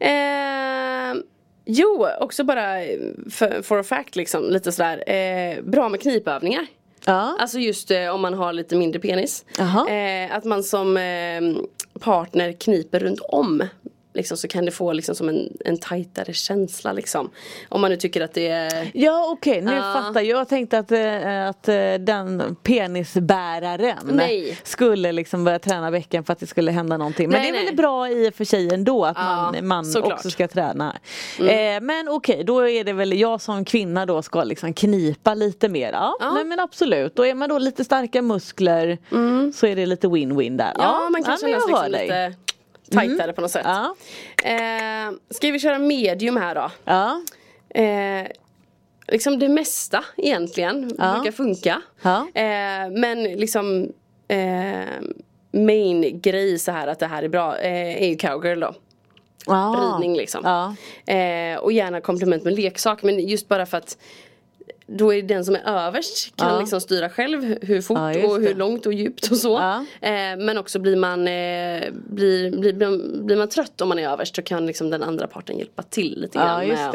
Eh, 0.00 1.22
jo, 1.64 2.06
också 2.20 2.44
bara 2.44 2.82
eh, 2.84 2.98
för, 3.30 3.62
for 3.62 3.78
a 3.78 3.82
fact 3.82 4.16
liksom, 4.16 4.44
lite 4.50 4.72
sådär. 4.72 5.10
Eh, 5.12 5.62
bra 5.62 5.88
med 5.88 6.00
knipövningar. 6.00 6.66
Ja. 7.08 7.36
Alltså 7.38 7.58
just 7.58 7.90
eh, 7.90 8.08
om 8.08 8.20
man 8.20 8.34
har 8.34 8.52
lite 8.52 8.76
mindre 8.76 9.00
penis. 9.00 9.44
Eh, 9.88 10.36
att 10.36 10.44
man 10.44 10.62
som 10.62 10.96
eh, 10.96 11.40
partner 12.00 12.52
kniper 12.52 13.00
runt 13.00 13.20
om. 13.20 13.62
Liksom, 14.18 14.36
så 14.36 14.48
kan 14.48 14.64
det 14.64 14.70
få 14.70 14.92
liksom, 14.92 15.14
som 15.14 15.28
en, 15.28 15.56
en 15.64 15.78
tajtare 15.78 16.32
känsla 16.32 16.92
liksom. 16.92 17.30
Om 17.68 17.80
man 17.80 17.90
nu 17.90 17.96
tycker 17.96 18.20
att 18.20 18.34
det 18.34 18.48
är 18.48 18.90
Ja 18.94 19.28
okej, 19.32 19.60
nu 19.62 19.72
Ja. 19.72 19.82
fattar 19.94 20.20
jag. 20.20 20.38
Jag 20.40 20.48
tänkte 20.48 20.78
att, 20.78 20.92
eh, 20.92 21.48
att 21.48 21.68
eh, 21.68 21.94
den 22.00 22.56
penisbäraren 22.62 23.96
Nej. 24.12 24.58
skulle 24.62 25.12
liksom 25.12 25.44
börja 25.44 25.58
träna 25.58 25.90
bäcken 25.90 26.24
för 26.24 26.32
att 26.32 26.38
det 26.38 26.46
skulle 26.46 26.70
hända 26.70 26.96
någonting. 26.96 27.28
Men 27.30 27.42
Nej, 27.42 27.52
det 27.52 27.58
är 27.58 27.64
väl 27.64 27.76
bra 27.76 28.08
i 28.10 28.28
och 28.30 28.34
för 28.34 28.44
sig 28.44 28.74
ändå 28.74 29.04
att 29.04 29.16
Ja, 29.16 29.52
man, 29.62 29.66
man 29.92 30.02
också 30.12 30.30
ska 30.30 30.48
träna. 30.48 30.96
Eh, 31.38 31.80
men 31.82 32.08
okej, 32.08 32.44
då 32.44 32.68
är 32.68 32.84
det 32.84 32.92
väl 32.92 33.20
jag 33.20 33.40
som 33.40 33.64
kvinna 33.64 34.06
då 34.06 34.22
ska 34.22 34.44
liksom 34.44 34.72
knipa 34.74 35.34
lite 35.34 35.68
mer. 35.68 35.92
Ja, 35.92 36.16
Ja. 36.20 36.34
Nej, 36.34 36.44
men 36.44 36.60
absolut. 36.60 37.18
Och 37.18 37.26
är 37.26 37.34
man 37.34 37.48
då 37.48 37.58
lite 37.58 37.84
starka 37.84 38.22
muskler 38.22 38.98
så 39.54 39.66
är 39.66 39.76
det 39.76 39.86
lite 39.86 40.06
win-win 40.06 40.56
där. 40.58 40.72
Ja, 40.78 41.08
man 41.12 41.22
kan 41.24 41.30
men 41.42 41.50
känna 41.50 41.60
sig 41.60 41.68
liksom 41.90 41.92
lite 41.92 42.34
tajtare 42.90 43.32
på 43.32 43.40
något 43.40 43.50
sätt. 43.50 43.64
Ja. 43.66 43.94
Eh, 44.44 45.12
ska 45.30 45.50
vi 45.50 45.58
köra 45.58 45.78
medium 45.78 46.36
här 46.36 46.54
då? 46.54 46.70
Ja. 46.84 47.22
Eh, 47.82 48.26
liksom 49.08 49.38
det 49.38 49.48
mesta 49.48 50.04
egentligen 50.16 50.92
Ja. 50.98 51.12
brukar 51.14 51.32
funka. 51.32 51.82
Ja. 52.02 52.26
Eh, 52.34 52.90
men 52.90 53.22
liksom 53.22 53.92
eh, 54.28 54.80
main 55.52 56.20
grej 56.20 56.58
så 56.58 56.72
här 56.72 56.86
att 56.86 56.98
det 56.98 57.06
här 57.06 57.22
är 57.22 57.28
bra 57.28 57.58
eh, 57.58 58.02
är 58.02 58.06
ju 58.08 58.16
cowgirl 58.16 58.60
då. 58.60 58.74
Ah. 59.46 59.74
Ridning 59.96 60.16
liksom. 60.16 60.44
Eh, 61.06 61.58
och 61.58 61.72
gärna 61.72 62.00
komplement 62.00 62.44
med 62.44 62.52
leksak 62.56 63.02
men 63.02 63.20
just 63.28 63.48
bara 63.48 63.66
för 63.66 63.76
att 63.78 63.98
då 64.90 65.14
är 65.14 65.22
det 65.22 65.34
den 65.34 65.44
som 65.44 65.54
är 65.54 65.62
överst 65.66 66.36
kan 66.36 66.52
Ja. 66.52 66.60
liksom 66.60 66.80
styra 66.80 67.08
själv 67.10 67.56
hur 67.62 67.82
fort 67.82 67.98
Ja, 67.98 68.26
och 68.28 68.40
hur 68.40 68.54
långt 68.54 68.86
och 68.86 68.92
djupt 68.92 69.30
och 69.30 69.36
så. 69.36 69.52
Ja. 69.52 69.84
Eh, 70.08 70.36
men 70.38 70.58
också 70.58 70.78
blir 70.78 70.96
man, 70.96 71.20
eh, 71.28 71.82
blir, 71.92 72.50
blir, 72.58 72.72
blir, 72.72 73.22
blir 73.24 73.36
man 73.36 73.48
trött 73.48 73.80
om 73.80 73.88
man 73.88 73.98
är 73.98 74.08
överst 74.08 74.36
så 74.36 74.42
kan 74.42 74.66
liksom 74.66 74.90
den 74.90 75.02
andra 75.02 75.26
parten 75.26 75.58
hjälpa 75.58 75.82
till 75.82 76.20
lite 76.20 76.38
grann 76.38 76.68
med 76.68 76.94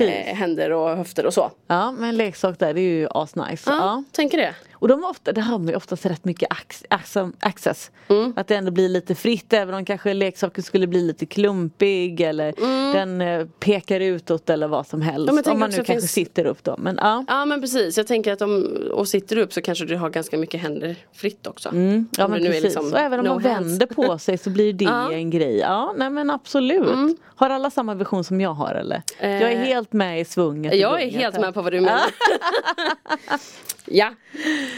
eh, 0.00 0.34
händer 0.34 0.72
och 0.72 0.96
höfter 0.96 1.26
och 1.26 1.34
så. 1.34 1.50
Ja 1.66 1.92
men 1.92 2.16
leksak 2.16 2.58
där 2.58 2.74
det 2.74 2.80
är 2.80 2.94
ju 3.00 3.08
asnice. 3.10 3.70
Ja. 3.70 4.04
tänker 4.12 4.38
det. 4.38 4.54
Och 4.82 4.88
de 4.88 5.04
ofta, 5.04 5.32
det 5.32 5.40
har 5.40 5.58
man 5.58 5.68
ju 5.68 5.74
oftast 5.76 6.06
rätt 6.06 6.24
mycket 6.24 6.52
ax, 6.52 6.84
ax- 6.90 7.32
access. 7.40 7.90
Mm. 8.08 8.32
Att 8.36 8.48
det 8.48 8.54
ändå 8.56 8.70
blir 8.70 8.88
lite 8.88 9.14
fritt 9.14 9.52
även 9.52 9.74
om 9.74 9.84
kanske 9.84 10.14
leksaken 10.14 10.64
skulle 10.64 10.86
bli 10.86 11.02
lite 11.02 11.26
klumpig 11.26 12.20
eller 12.20 12.54
den 12.92 13.20
eh, 13.20 13.46
pekar 13.60 14.00
utåt 14.00 14.50
eller 14.50 14.68
vad 14.68 14.86
som 14.86 15.02
helst. 15.02 15.30
Mm. 15.30 15.42
Ja, 15.46 15.52
om 15.52 15.58
man 15.60 15.70
nu 15.70 15.76
kanske 15.76 15.92
finns- 15.94 16.12
sitter 16.12 16.44
upp 16.46 16.64
då. 16.64 16.76
Men 16.78 16.96
ja. 17.02 17.24
Ja 17.28 17.44
men 17.44 17.60
precis, 17.60 17.96
jag 17.96 18.06
tänker 18.06 18.32
att 18.32 18.42
om 18.42 18.64
och 18.92 19.08
sitter 19.08 19.36
upp 19.36 19.52
så 19.52 19.62
kanske 19.62 19.84
du 19.84 19.96
har 19.96 20.10
ganska 20.10 20.38
mycket 20.38 20.60
händer 20.60 20.96
fritt 21.12 21.46
också. 21.46 21.68
Mm, 21.68 22.08
ja 22.18 22.24
Om 22.24 22.30
men 22.30 22.40
precis. 22.44 22.62
liksom 22.62 22.92
och 22.92 22.98
även 22.98 23.20
om 23.20 23.26
no 23.26 23.30
man 23.34 23.42
hands. 23.52 23.66
vänder 23.68 23.86
på 23.86 24.18
sig 24.18 24.38
så 24.38 24.50
blir 24.50 24.72
det 24.72 24.84
Ja. 24.84 25.00
Mm. 25.06 25.12
en 25.18 25.30
grej. 25.30 25.56
Ja 25.58 25.94
nej 25.96 26.10
men 26.10 26.30
absolut. 26.30 27.18
Har 27.36 27.50
alla 27.50 27.70
samma 27.70 27.94
vision 27.94 28.24
som 28.24 28.40
jag 28.40 28.54
har 28.54 28.74
eller? 28.74 29.02
jag 29.20 29.30
är 29.30 29.50
Eh, 29.52 29.58
helt 29.58 29.92
med 29.92 30.20
i 30.20 30.24
svunget. 30.24 30.74
Jag 30.74 31.02
är 31.02 31.10
helt 31.10 31.40
med 31.40 31.54
på 31.54 31.62
vad 31.62 31.72
du 31.72 31.80
menar. 31.80 32.00
ja, 33.86 34.14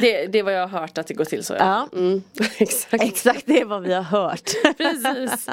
det, 0.00 0.26
det 0.26 0.38
är 0.38 0.42
vad 0.42 0.54
jag 0.54 0.66
har 0.68 0.80
hört 0.80 0.98
att 0.98 1.06
det 1.06 1.14
går 1.14 1.24
till 1.24 1.44
så. 1.44 1.54
Ja. 1.58 1.88
Mm, 1.92 2.22
exakt. 2.58 3.02
Exakt 3.02 3.42
det 3.46 3.60
är 3.60 3.64
vad 3.64 3.82
vi 3.82 3.92
har 3.94 4.02
hört. 4.02 4.50
Precis. 4.76 5.48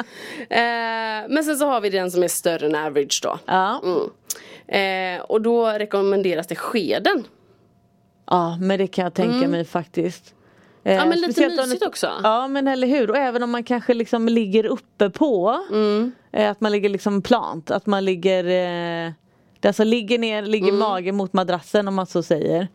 Eh, 0.50 1.27
men 1.29 1.43
sen 1.43 1.55
så 1.57 1.65
har 1.65 1.81
vi 1.81 1.89
den 1.89 2.12
som 2.12 2.24
är 2.24 2.27
större 2.27 2.65
än 2.65 2.75
average 2.75 3.19
då. 3.24 3.39
ja. 3.45 3.81
Mm. 3.83 4.10
Eh, 4.67 5.21
och 5.21 5.41
då 5.41 5.67
rekommenderas 5.67 6.48
det 6.48 6.55
skeden. 6.55 7.24
ja 8.29 8.57
men 8.62 8.77
det 8.79 8.88
kan 8.88 9.03
jag 9.03 9.13
tänka 9.13 9.48
mig 9.48 9.65
faktiskt. 9.65 10.33
Eh, 10.83 10.91
Mm. 10.93 10.98
Ja 10.98 11.05
men 11.05 11.19
lite 11.21 11.33
speciellt 11.33 11.60
om 11.60 11.65
mysigt 11.65 11.81
det- 11.81 11.88
också. 11.88 12.12
Ja 12.24 12.48
men 12.48 12.67
eller 12.67 12.88
hur 12.88 13.10
och 13.10 13.17
även 13.17 13.43
om 13.43 13.50
man 13.51 13.63
kanske 13.63 13.93
liksom 13.93 14.29
ligger 14.29 14.65
uppe 14.65 15.10
på 15.10 15.60
Mm. 15.71 16.12
eh, 16.31 16.51
Att 16.51 16.62
man 16.62 16.71
ligger 16.71 16.89
liksom 16.89 17.21
plant, 17.21 17.71
att 17.71 17.86
man 17.86 18.05
ligger 18.05 18.43
eh, 18.43 19.12
det 19.60 19.67
alltså 19.67 19.83
ligger 19.83 20.19
ner, 20.19 20.41
ligger 20.41 20.67
Mm. 20.67 20.79
magen 20.79 21.15
mot 21.15 21.33
madrassen 21.33 21.88
om 21.88 21.95
man 21.95 22.05
så 22.05 22.24
säger. 22.24 22.67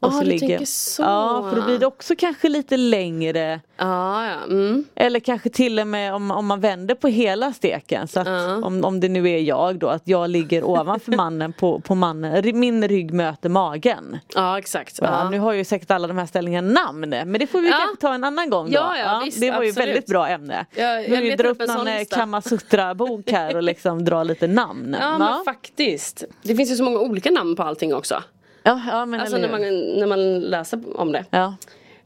Ah, 0.00 0.20
du 0.20 0.38
tänker 0.38 0.64
så. 0.64 1.02
Ja 1.02 1.46
för 1.50 1.56
då 1.60 1.66
blir 1.66 1.78
det 1.78 1.86
också 1.86 2.14
kanske 2.18 2.48
lite 2.48 2.76
längre 2.76 3.60
Ja, 3.76 4.26
ja. 4.26 4.44
Mm. 4.44 4.84
Eller 4.94 5.20
kanske 5.20 5.50
till 5.50 5.78
och 5.78 5.86
med 5.86 6.14
om, 6.14 6.30
om 6.30 6.46
man 6.46 6.60
vänder 6.60 6.94
på 6.94 7.08
hela 7.08 7.52
steken 7.52 8.08
så 8.08 8.20
att 8.20 8.64
om, 8.64 8.84
om 8.84 9.00
det 9.00 9.08
nu 9.08 9.30
är 9.30 9.38
jag 9.38 9.78
då 9.78 9.88
att 9.88 10.02
jag 10.04 10.30
ligger 10.30 10.64
ovanför 10.64 11.12
mannen 11.12 11.52
på, 11.52 11.80
på 11.80 11.94
mannen, 11.94 12.58
min 12.60 12.88
rygg 12.88 13.12
möter 13.12 13.48
magen. 13.48 14.18
ja 14.34 14.58
exakt. 14.58 14.98
Ja. 15.02 15.30
Nu 15.30 15.38
har 15.38 15.52
ju 15.52 15.64
säkert 15.64 15.90
alla 15.90 16.08
de 16.08 16.18
här 16.18 16.26
ställningarna 16.26 16.70
namn 16.72 17.10
men 17.10 17.32
det 17.32 17.46
får 17.46 17.60
vi 17.60 17.68
kanske 17.68 17.96
ta 18.00 18.14
en 18.14 18.24
annan 18.24 18.50
gång 18.50 18.66
då. 18.66 18.72
Ja, 18.72 18.98
ja, 18.98 19.22
visst, 19.24 19.40
det 19.40 19.50
var 19.50 19.62
ju 19.62 19.68
absolut. 19.68 19.88
väldigt 19.88 20.06
bra 20.06 20.28
ämne. 20.28 20.66
Ja, 20.74 20.94
vi 20.94 21.14
jag 21.14 21.20
vill 21.20 21.30
letar 21.30 21.44
dra 21.44 21.50
upp 21.50 21.58
någon 21.58 21.88
eh, 21.88 21.98
lista. 21.98 22.16
Kamasutra 22.16 22.94
bok 22.94 23.30
här 23.30 23.56
och 23.56 23.62
liksom 23.62 24.04
dra 24.04 24.22
lite 24.22 24.46
namn. 24.46 24.96
Ja 25.00 25.18
men 25.18 25.44
faktiskt. 25.44 26.24
Det 26.42 26.56
finns 26.56 26.70
ju 26.70 26.76
så 26.76 26.84
många 26.84 26.98
olika 27.00 27.30
namn 27.30 27.56
på 27.56 27.62
allting 27.62 27.94
också. 27.94 28.22
Ja, 28.62 28.80
ja 28.88 29.06
men 29.06 29.20
Alltså 29.20 29.36
när 29.36 29.48
man, 29.50 29.60
när 29.98 30.06
man 30.06 30.38
läser 30.40 31.00
om 31.00 31.12
det. 31.12 31.24
Ja. 31.30 31.44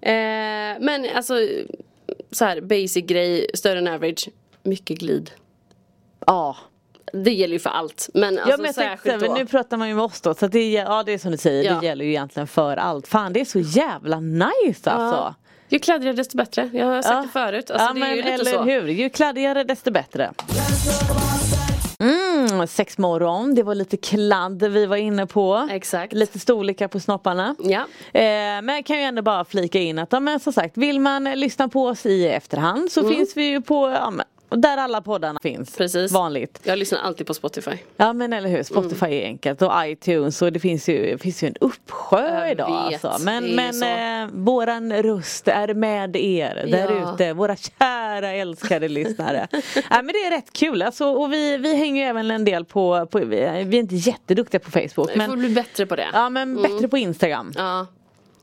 Eh, 0.00 0.80
men 0.80 1.06
alltså 1.14 1.34
så 2.30 2.44
här 2.44 2.60
basic 2.60 3.06
grej, 3.06 3.46
större 3.54 3.78
än 3.78 3.88
average. 3.88 4.28
Mycket 4.62 4.98
glid. 4.98 5.30
ja. 6.26 6.56
Det 7.12 7.32
gäller 7.32 7.52
ju 7.52 7.58
för 7.58 7.70
allt. 7.70 8.08
Men 8.14 8.34
alltså 8.38 8.50
ja 8.50 8.56
men 8.56 8.64
tänkte, 8.64 8.82
särskilt 8.82 9.22
här, 9.22 9.28
då. 9.28 9.34
nu 9.34 9.46
pratar 9.46 9.76
man 9.76 9.88
ju 9.88 9.94
med 9.94 10.04
oss 10.04 10.20
då 10.20 10.34
så 10.34 10.46
det, 10.46 10.72
ja 10.72 11.02
det 11.02 11.12
är 11.12 11.18
som 11.18 11.32
du 11.32 11.36
säger, 11.38 11.64
Ja. 11.64 11.80
det 11.80 11.86
gäller 11.86 12.04
ju 12.04 12.10
egentligen 12.10 12.46
för 12.46 12.76
allt. 12.76 13.08
Fan 13.08 13.32
det 13.32 13.40
är 13.40 13.44
så 13.44 13.58
jävla 13.60 14.20
nice 14.20 14.90
alltså. 14.90 15.34
Ju 15.68 15.78
kladdigare 15.78 16.16
desto 16.16 16.36
bättre. 16.36 16.70
Jag 16.72 16.86
har 16.86 17.02
sagt 17.02 17.14
Ja. 17.14 17.22
det 17.22 17.28
förut. 17.28 17.70
Alltså, 17.70 17.86
ja 17.86 17.92
det 17.92 18.00
men 18.00 18.18
eller 18.18 18.44
så. 18.52 18.62
hur, 18.62 18.88
ju 18.88 19.10
kladdigare 19.10 19.64
desto 19.64 19.90
bättre. 19.90 20.30
Mm, 22.50 22.66
sex 22.66 22.98
morgon, 22.98 23.54
det 23.54 23.62
var 23.62 23.74
lite 23.74 23.96
kladd 23.96 24.62
vi 24.62 24.86
var 24.86 24.96
inne 24.96 25.26
på. 25.26 25.68
Exakt. 25.70 26.12
Lite 26.12 26.38
storlekar 26.38 26.88
på 26.88 27.00
snopparna. 27.00 27.56
Ja. 27.58 27.80
Eh, 28.12 28.62
men 28.62 28.68
jag 28.68 28.86
kan 28.86 28.96
ju 28.96 29.02
ändå 29.02 29.22
bara 29.22 29.44
flika 29.44 29.78
in 29.78 29.98
att 29.98 30.12
ja, 30.12 30.20
men 30.20 30.40
som 30.40 30.52
sagt 30.52 30.76
vill 30.76 31.00
man 31.00 31.24
lyssna 31.24 31.68
på 31.68 31.86
oss 31.86 32.06
i 32.06 32.28
efterhand 32.28 32.92
så 32.92 33.08
finns 33.08 33.36
vi 33.36 33.44
ju 33.44 33.62
på 33.62 33.90
ja, 33.90 34.12
men, 34.54 34.60
där 34.60 34.76
alla 34.76 35.00
poddarna 35.00 35.40
finns. 35.42 35.76
Precis. 35.76 36.12
Vanligt. 36.12 36.60
Jag 36.62 36.78
lyssnar 36.78 36.98
alltid 36.98 37.26
på 37.26 37.34
Spotify. 37.34 37.70
Ja 37.96 38.12
men 38.12 38.32
eller 38.32 38.48
hur, 38.48 38.62
Spotify 38.62 39.06
är 39.06 39.24
enkelt 39.24 39.62
och 39.62 39.72
iTunes 39.86 40.42
och 40.42 40.52
det 40.52 40.60
finns 40.60 40.88
ju, 40.88 41.12
det 41.12 41.18
finns 41.18 41.42
ju 41.42 41.48
en 41.48 41.54
uppsjö 41.60 42.38
Jag 42.40 42.50
idag 42.50 42.90
vet, 42.90 43.04
alltså. 43.04 43.24
Men, 43.24 43.44
men 43.54 43.82
eh, 44.22 44.30
våran 44.32 44.92
röst 45.02 45.48
är 45.48 45.74
med 45.74 46.16
er 46.16 46.66
där 46.70 46.90
Ja. 47.00 47.14
ute, 47.14 47.32
våra 47.32 47.56
kära 47.56 48.30
älskade 48.32 48.88
lyssnare. 48.88 49.48
Nej 49.52 49.82
men 49.90 50.06
det 50.06 50.18
är 50.26 50.30
rätt 50.30 50.52
kul 50.52 50.82
alltså, 50.82 51.04
och 51.06 51.32
vi, 51.32 51.56
vi 51.56 51.74
hänger 51.76 52.02
ju 52.02 52.08
även 52.08 52.30
en 52.30 52.44
del 52.44 52.64
på, 52.64 53.06
på 53.06 53.18
vi 53.18 53.38
är 53.40 53.74
inte 53.74 53.94
jätteduktiga 53.94 54.60
på 54.60 54.70
Facebook 54.70 55.08
Vi 55.14 55.20
får 55.20 55.28
men, 55.28 55.38
bli 55.38 55.48
bättre 55.48 55.86
på 55.86 55.96
det. 55.96 56.08
ja, 56.12 56.28
men 56.30 56.62
bättre 56.62 56.88
på 56.88 56.98
Instagram. 56.98 57.52
Ja. 57.56 57.86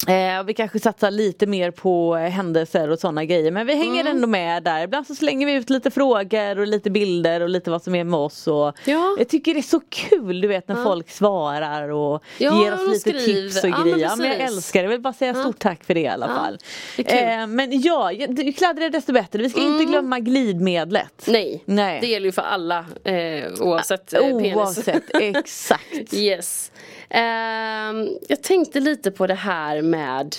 Eh, 0.07 0.43
vi 0.43 0.53
kanske 0.53 0.79
satsar 0.79 1.11
lite 1.11 1.45
mer 1.47 1.71
på 1.71 2.15
händelser 2.15 2.89
och 2.89 2.99
sådana 2.99 3.25
grejer 3.25 3.51
men 3.51 3.67
vi 3.67 3.73
hänger 3.75 4.01
Mm. 4.01 4.15
ändå 4.15 4.27
med 4.27 4.63
där. 4.63 4.83
Ibland 4.83 5.07
så 5.07 5.15
slänger 5.15 5.45
vi 5.47 5.53
ut 5.53 5.69
lite 5.69 5.91
frågor 5.91 6.59
och 6.59 6.67
lite 6.67 6.89
bilder 6.89 7.41
och 7.41 7.49
lite 7.49 7.71
vad 7.71 7.83
som 7.83 7.95
är 7.95 8.03
med 8.03 8.19
oss. 8.19 8.47
Och 8.47 8.73
Ja. 8.85 9.15
Jag 9.17 9.27
tycker 9.29 9.53
det 9.53 9.59
är 9.59 9.61
så 9.61 9.79
kul 9.89 10.41
du 10.41 10.47
vet 10.47 10.67
när 10.67 10.83
folk 10.83 11.09
svarar 11.09 11.89
och 11.89 12.23
Ja, 12.37 12.63
ger 12.63 12.73
oss 12.73 12.87
lite 12.87 12.99
skriver. 12.99 13.19
tips 13.49 13.63
och 13.63 13.69
Ja, 13.69 13.77
men 13.77 13.83
grejer. 13.91 14.07
Ja, 14.07 14.15
men 14.15 14.27
jag 14.27 14.37
älskar 14.39 14.79
det, 14.79 14.83
jag 14.83 14.89
vill 14.91 15.01
bara 15.01 15.13
säga 15.13 15.33
stort 15.33 15.59
tack 15.59 15.83
för 15.83 15.93
det 15.93 15.99
i 16.01 16.07
alla 16.07 16.27
fall. 16.27 16.57
Mm. 16.97 17.41
Eh, 17.41 17.47
men 17.47 17.81
ja, 17.81 18.11
ju 18.11 18.53
kladdigare 18.53 18.89
desto 18.89 19.13
bättre. 19.13 19.39
Vi 19.39 19.49
ska 19.49 19.61
inte 19.61 19.85
glömma 19.85 20.19
glidmedlet. 20.19 21.23
Nej. 21.27 21.63
Nej. 21.65 22.01
det 22.01 22.07
gäller 22.07 22.25
ju 22.25 22.31
för 22.31 22.41
alla 22.41 22.85
eh, 23.03 23.51
oavsett 23.61 24.13
eh, 24.13 24.19
penis. 24.19 24.55
Oavsett, 24.55 25.03
exakt. 25.13 26.13
Yes. 26.13 26.71
Ehm, 27.13 28.09
jag 28.27 28.41
tänkte 28.43 28.79
lite 28.79 29.11
på 29.11 29.27
det 29.27 29.33
här 29.33 29.81
med 29.81 30.35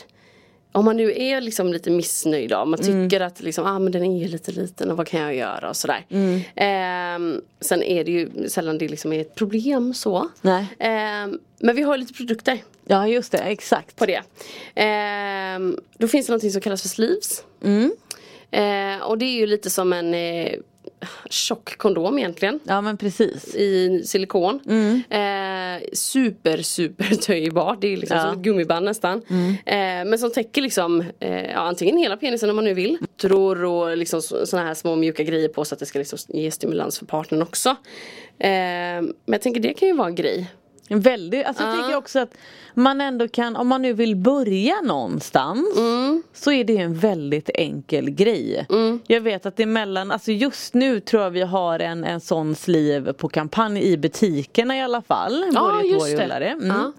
om 0.74 0.84
man 0.84 0.96
nu 0.96 1.12
är 1.16 1.40
liksom 1.40 1.72
lite 1.72 1.90
missnöjd 1.90 2.50
då, 2.50 2.56
om 2.56 2.70
man 2.70 2.80
Mm. 2.80 3.10
tycker 3.10 3.20
att 3.24 3.40
liksom, 3.42 3.66
ah, 3.66 3.78
men 3.78 3.92
den 3.92 4.04
är 4.04 4.28
lite 4.28 4.52
liten 4.52 4.90
och 4.90 4.96
vad 4.96 5.06
kan 5.08 5.20
jag 5.20 5.34
göra 5.34 5.68
och 5.68 5.76
sådär. 5.76 6.06
Mm. 6.10 6.40
Ehm, 6.56 7.40
sen 7.60 7.82
är 7.82 8.04
det 8.04 8.10
ju 8.12 8.48
sällan 8.48 8.78
det 8.78 8.88
liksom 8.88 9.12
är 9.12 9.20
ett 9.20 9.34
problem 9.34 9.94
så. 9.94 10.28
Ehm, 10.78 11.38
men 11.58 11.76
vi 11.76 11.82
har 11.82 11.96
lite 11.96 12.12
produkter 12.14 12.58
Ja 12.86 13.08
just 13.08 13.32
det, 13.32 13.38
exakt. 13.38 13.96
på 13.96 14.06
det. 14.06 14.22
Ehm, 14.74 15.78
då 15.98 16.08
finns 16.08 16.26
det 16.26 16.30
någonting 16.32 16.50
som 16.50 16.60
kallas 16.60 16.82
för 16.82 16.88
sleeves. 16.88 17.44
Mm. 17.64 17.92
Ehm, 18.50 19.00
och 19.00 19.18
det 19.18 19.24
är 19.24 19.36
ju 19.40 19.46
lite 19.46 19.70
som 19.70 19.92
en 19.92 20.14
eh, 20.14 20.52
tjock 21.30 21.76
kondom 21.78 22.18
egentligen 22.18 22.60
Ja 22.64 22.80
men 22.80 22.96
precis. 22.96 23.54
i 23.54 24.02
silikon. 24.06 24.60
Mm. 24.66 25.02
Eh, 25.10 25.82
super 25.92 26.62
super 26.62 27.14
töjbar. 27.26 27.76
Det 27.80 27.86
är 27.92 27.96
liksom 27.96 28.16
Ja. 28.16 28.22
Mm. 28.22 28.32
som 28.32 28.40
ett 28.40 28.44
gummiband 28.44 28.84
nästan. 28.84 29.22
Eh, 29.66 30.04
men 30.06 30.18
som 30.18 30.32
täcker 30.32 30.62
liksom 30.62 31.04
eh, 31.20 31.50
ja, 31.50 31.58
antingen 31.58 31.96
hela 31.96 32.16
penisen 32.16 32.50
om 32.50 32.56
man 32.56 32.64
nu 32.64 32.74
vill. 32.74 32.98
Tror 33.20 33.64
och 33.64 33.96
liksom 33.96 34.22
sådana 34.22 34.66
här 34.68 34.74
små 34.74 34.96
mjuka 34.96 35.22
grejer 35.22 35.48
på 35.48 35.64
så 35.64 35.74
att 35.74 35.78
det 35.78 35.86
ska 35.86 35.98
liksom 35.98 36.18
ge 36.28 36.50
stimulans 36.50 36.98
för 36.98 37.06
partnern 37.06 37.42
också. 37.42 37.68
Eh, 38.38 38.48
men 39.02 39.12
jag 39.26 39.42
tänker 39.42 39.60
det 39.60 39.74
kan 39.74 39.88
ju 39.88 39.94
vara 39.94 40.08
en 40.08 40.14
grej. 40.14 40.46
En 40.92 41.00
väldigt, 41.00 41.46
alltså 41.46 41.62
jag 41.62 41.72
Ja. 41.72 41.76
tänker 41.82 41.96
också 41.96 42.18
att 42.18 42.34
man 42.74 43.00
ändå 43.00 43.28
kan, 43.28 43.56
om 43.56 43.68
man 43.68 43.82
nu 43.82 43.92
vill 43.92 44.16
börja 44.16 44.80
någonstans 44.80 45.76
Mm. 45.78 46.22
så 46.32 46.52
är 46.52 46.64
det 46.64 46.76
en 46.76 46.94
väldigt 46.94 47.50
enkel 47.54 48.10
grej. 48.10 48.66
Jag 49.06 49.20
vet 49.20 49.46
att 49.46 49.60
emellan, 49.60 50.10
alltså 50.10 50.32
just 50.32 50.74
nu 50.74 51.00
tror 51.00 51.22
jag 51.22 51.30
vi 51.30 51.42
har 51.42 51.78
en, 51.78 52.04
en 52.04 52.20
sån 52.20 52.54
sleeve 52.54 53.12
på 53.12 53.28
kampanj 53.28 53.82
i 53.82 53.96
butikerna 53.96 54.76
i 54.76 54.80
alla 54.80 55.02
fall. 55.02 55.44
Vår 55.54 55.82
just 55.84 56.16
det. 56.16 56.22
Mm. 56.34 56.66
Ja. 56.68 56.92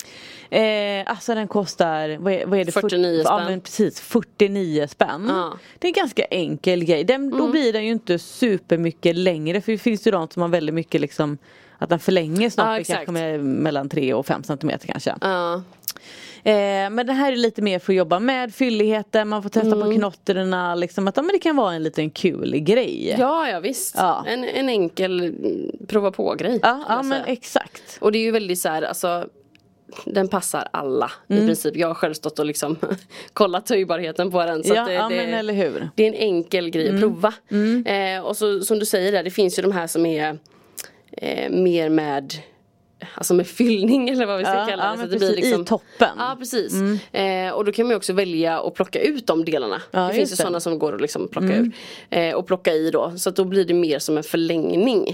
Eh, 0.54 1.04
alltså 1.12 1.36
den 1.36 1.48
kostar, 1.48 2.18
vad 2.18 2.34
är, 2.34 2.46
vad 2.46 2.60
är 2.60 2.66
det? 2.66 2.72
49 2.72 3.22
Ja 3.26 3.36
spänn. 3.38 3.46
men 3.52 3.62
precis, 3.62 4.00
49 4.02 4.88
spänn. 4.88 5.26
Ja. 5.30 5.46
Mm. 5.46 5.58
Det 5.80 5.88
är 5.88 5.90
en 5.90 5.94
ganska 5.94 6.24
enkel 6.24 6.84
grej. 6.84 7.04
Den, 7.04 7.30
Då 7.30 7.48
blir 7.48 7.74
den 7.74 7.86
ju 7.86 7.92
inte 7.92 8.20
supermycket 8.20 9.16
längre 9.16 9.62
för 9.62 9.72
det 9.72 9.78
finns 9.78 10.08
ju 10.08 10.12
de 10.12 10.28
som 10.30 10.42
har 10.42 10.50
väldigt 10.50 10.76
mycket 10.76 11.02
liksom 11.02 11.38
att 11.78 11.90
den 11.90 12.00
förlänger 12.00 12.42
Ja, 12.44 12.50
snoppen 12.50 12.74
exakt. 12.74 13.06
kanske 13.06 13.38
mellan 13.38 13.90
3 13.90 14.14
och 14.14 14.26
5 14.26 14.44
centimeter 14.44 14.88
kanske. 14.88 15.16
Ja. 15.22 15.54
Eh, 16.46 16.90
men 16.90 17.08
det 17.08 17.14
här 17.14 17.32
är 17.32 17.36
lite 17.36 17.62
mer 17.62 17.80
för 17.80 17.94
att 17.94 17.98
jobba 17.98 18.20
med 18.20 18.56
fylligheten, 18.56 19.28
man 19.28 19.44
får 19.44 19.50
testa 19.50 19.68
Mm. 19.76 19.82
på 19.90 19.96
knottrorna 19.96 20.76
liksom 20.76 21.08
att 21.08 21.18
ja, 21.18 21.24
men 21.24 21.32
det 21.34 21.40
kan 21.40 21.56
vara 21.56 21.74
en 21.74 21.84
liten 21.84 22.10
kul 22.10 22.60
grej. 22.60 23.16
ja 23.20 23.50
ja 23.50 23.60
visst. 23.60 23.96
Ja. 23.98 24.26
En, 24.28 24.44
en 24.44 24.70
enkel 24.70 25.20
mm, 25.20 25.72
prova 25.88 26.12
på 26.12 26.36
grej. 26.36 26.60
ja, 26.62 26.84
ja 26.90 27.04
men 27.04 27.22
exakt. 27.26 27.98
Och 28.00 28.12
det 28.12 28.18
är 28.18 28.24
ju 28.24 28.32
väldigt 28.32 28.60
så 28.60 28.70
här, 28.70 28.82
alltså 28.82 29.28
den 30.06 30.28
passar 30.28 30.68
alla 30.74 31.12
Mm. 31.30 31.44
i 31.44 31.46
princip. 31.48 31.76
Jag 31.78 31.88
har 31.88 31.96
själv 31.96 32.14
stått 32.14 32.40
och 32.40 32.46
liksom 32.46 32.78
kollat 33.34 33.66
töjbarheten 33.66 34.32
på 34.32 34.46
den. 34.46 34.64
Så 34.64 34.74
Ja, 34.74 34.86
det, 34.86 34.94
ja, 34.94 35.10
det, 35.10 35.16
eller 35.16 35.54
hur. 35.54 35.90
det 35.96 36.04
är 36.04 36.08
en 36.08 36.14
enkel 36.14 36.70
grej 36.70 36.90
Mm. 36.90 36.96
att 36.96 37.02
prova. 37.02 37.34
Eh, 37.86 38.24
och 38.26 38.38
så 38.38 38.60
som 38.62 38.80
du 38.80 38.86
säger 38.86 39.12
där, 39.12 39.24
det 39.24 39.32
finns 39.32 39.60
ju 39.60 39.64
de 39.64 39.72
här 39.72 39.88
som 39.88 40.06
är 40.06 40.38
eh, 41.12 41.50
mer 41.52 41.90
med 41.90 42.34
Alltså 43.16 43.34
med 43.34 43.48
fyllning 43.48 44.10
eller 44.10 44.26
vad 44.26 44.38
vi 44.38 44.44
ska 44.46 44.54
Ja, 44.54 44.66
kalla 44.70 44.84
ja, 44.84 44.92
det. 44.92 44.98
men 44.98 45.06
så 45.08 45.14
det 45.14 45.20
precis, 45.20 45.36
blir 45.36 45.44
liksom, 45.44 45.62
i 45.62 45.66
toppen. 45.66 46.10
Mm. 46.14 46.20
Ja 46.20 46.36
precis. 46.40 46.74
Eh, 47.12 47.50
och 47.54 47.66
då 47.66 47.72
kan 47.72 47.86
man 47.86 47.92
ju 47.92 47.98
också 47.98 48.14
välja 48.14 48.60
att 48.60 48.74
plocka 48.74 49.00
ut 49.02 49.28
de 49.28 49.46
delarna. 49.46 49.82
Ja, 49.92 50.00
det 50.08 50.14
finns 50.14 50.32
ju. 50.32 50.34
Mm. 50.34 50.38
sådana 50.38 50.60
som 50.60 50.80
går 50.80 50.96
att 50.96 51.02
liksom 51.02 51.28
plocka 51.28 51.56
ur. 51.58 51.72
Eh, 52.10 52.34
och 52.36 52.48
plocka 52.48 52.74
i 52.74 52.92
då. 52.92 53.14
Så 53.18 53.30
att 53.30 53.36
då 53.36 53.44
blir 53.44 53.66
det 53.66 53.74
mer 53.74 54.00
som 54.00 54.18
en 54.18 54.24
förlängning. 54.24 55.06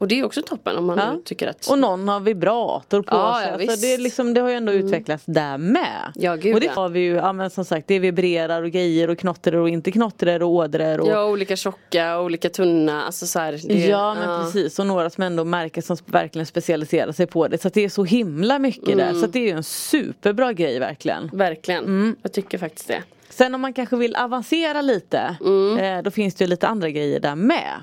Och 0.00 0.08
det 0.08 0.20
är 0.20 0.24
också 0.24 0.42
toppen 0.42 0.76
om 0.76 0.86
man 0.86 0.98
Mm. 0.98 1.14
Ja. 1.14 1.20
tycker 1.24 1.46
att 1.48 1.66
Och 1.70 1.78
någon 1.78 2.08
har 2.08 2.20
vibrator 2.20 3.02
på 3.02 3.16
Ja, 3.16 3.40
sig. 3.42 3.48
ja, 3.48 3.70
alltså 3.72 3.86
det, 3.86 3.94
är 3.94 3.98
liksom, 3.98 4.34
det 4.34 4.40
har 4.40 4.48
ju 4.48 4.54
ändå 4.54 4.72
utvecklats 4.72 5.24
där 5.26 5.58
med. 5.58 6.12
Ja, 6.14 6.36
gud, 6.36 6.54
och 6.54 6.60
det 6.60 6.68
har 6.68 6.88
vi 6.88 7.00
ju, 7.00 7.14
ja 7.14 7.32
men 7.32 7.50
som 7.50 7.64
sagt 7.64 7.86
det 7.88 7.98
vibrerar 7.98 8.62
och 8.62 8.70
grejer 8.70 9.10
och 9.10 9.18
knottrar 9.18 9.56
och 9.56 9.68
inte 9.68 9.92
knottrar 9.92 10.42
och 10.42 10.50
ådror. 10.50 11.00
Och, 11.00 11.08
Ja, 11.08 11.24
olika 11.24 11.56
tjocka, 11.56 12.20
olika 12.20 12.50
tunna. 12.50 13.02
Alltså 13.02 13.26
så 13.26 13.38
här, 13.38 13.60
det, 13.68 13.74
Ja 13.86 14.14
men 14.14 14.44
precis 14.44 14.78
och 14.78 14.86
några 14.86 15.10
som 15.10 15.22
ändå 15.24 15.44
märker 15.44 15.82
som 15.82 15.96
verkligen 16.06 16.46
specialiserar 16.46 17.12
sig 17.12 17.26
på 17.26 17.48
det. 17.48 17.58
Så 17.62 17.68
det 17.68 17.84
är 17.84 17.88
så 17.88 18.04
himla 18.04 18.58
mycket 18.58 18.96
där. 18.96 19.12
Så 19.14 19.26
det 19.26 19.38
är 19.38 19.44
ju 19.44 19.50
en 19.50 19.62
superbra 19.64 20.52
grej 20.52 20.78
verkligen. 20.78 21.30
Verkligen. 21.32 21.84
Mm. 21.84 22.16
Jag 22.22 22.32
tycker 22.32 22.58
faktiskt 22.58 22.88
det. 22.88 23.02
Sen 23.40 23.54
om 23.54 23.60
man 23.60 23.72
kanske 23.72 23.96
vill 23.96 24.16
avancera 24.16 24.80
lite 24.82 25.36
Mm. 25.40 25.78
eh, 25.98 26.02
då 26.02 26.10
finns 26.10 26.34
det 26.34 26.44
ju 26.44 26.48
lite 26.50 26.68
andra 26.68 26.90
grejer 26.90 27.20
där 27.20 27.34
med. 27.34 27.74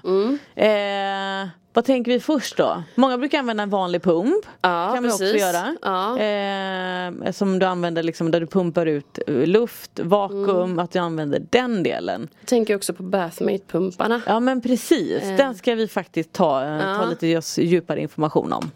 Eh, 0.56 1.50
vad 1.74 1.86
tänker 1.86 2.12
vi 2.12 2.20
först 2.20 2.58
då? 2.58 2.84
Många 2.96 3.18
brukar 3.18 3.40
använda 3.40 3.64
en 3.64 3.70
vanlig 3.70 4.02
pump. 4.04 4.46
Ja, 4.62 4.92
kan 4.94 5.04
vi 5.04 5.10
också 5.10 5.20
precis. 5.20 5.42
göra. 5.42 5.76
Ja. 5.82 6.20
Eh, 6.20 7.32
som 7.32 7.60
du 7.60 7.66
använder 7.66 8.04
liksom 8.04 8.32
där 8.32 8.40
du 8.40 8.48
pumpar 8.48 8.86
ut 8.86 9.20
eh, 9.28 9.34
luft, 9.36 10.00
vakuum, 10.00 10.50
Mm. 10.64 10.80
att 10.80 10.92
du 10.92 11.00
använder 11.00 11.42
den 11.50 11.84
delen. 11.84 12.28
Jag 12.40 12.48
tänker 12.48 12.76
också 12.76 12.94
på 12.94 13.04
Bathmate-pumparna. 13.04 14.22
Ja 14.28 14.40
men 14.40 14.62
precis, 14.62 15.24
den 15.38 15.56
ska 15.56 15.76
vi 15.76 15.88
faktiskt 15.88 16.34
ta, 16.34 16.64
eh, 16.64 16.80
ta 16.82 16.86
Ja. 17.04 17.06
lite 17.10 17.28
just 17.28 17.58
djupare 17.58 18.02
information 18.02 18.54
om. 18.54 18.72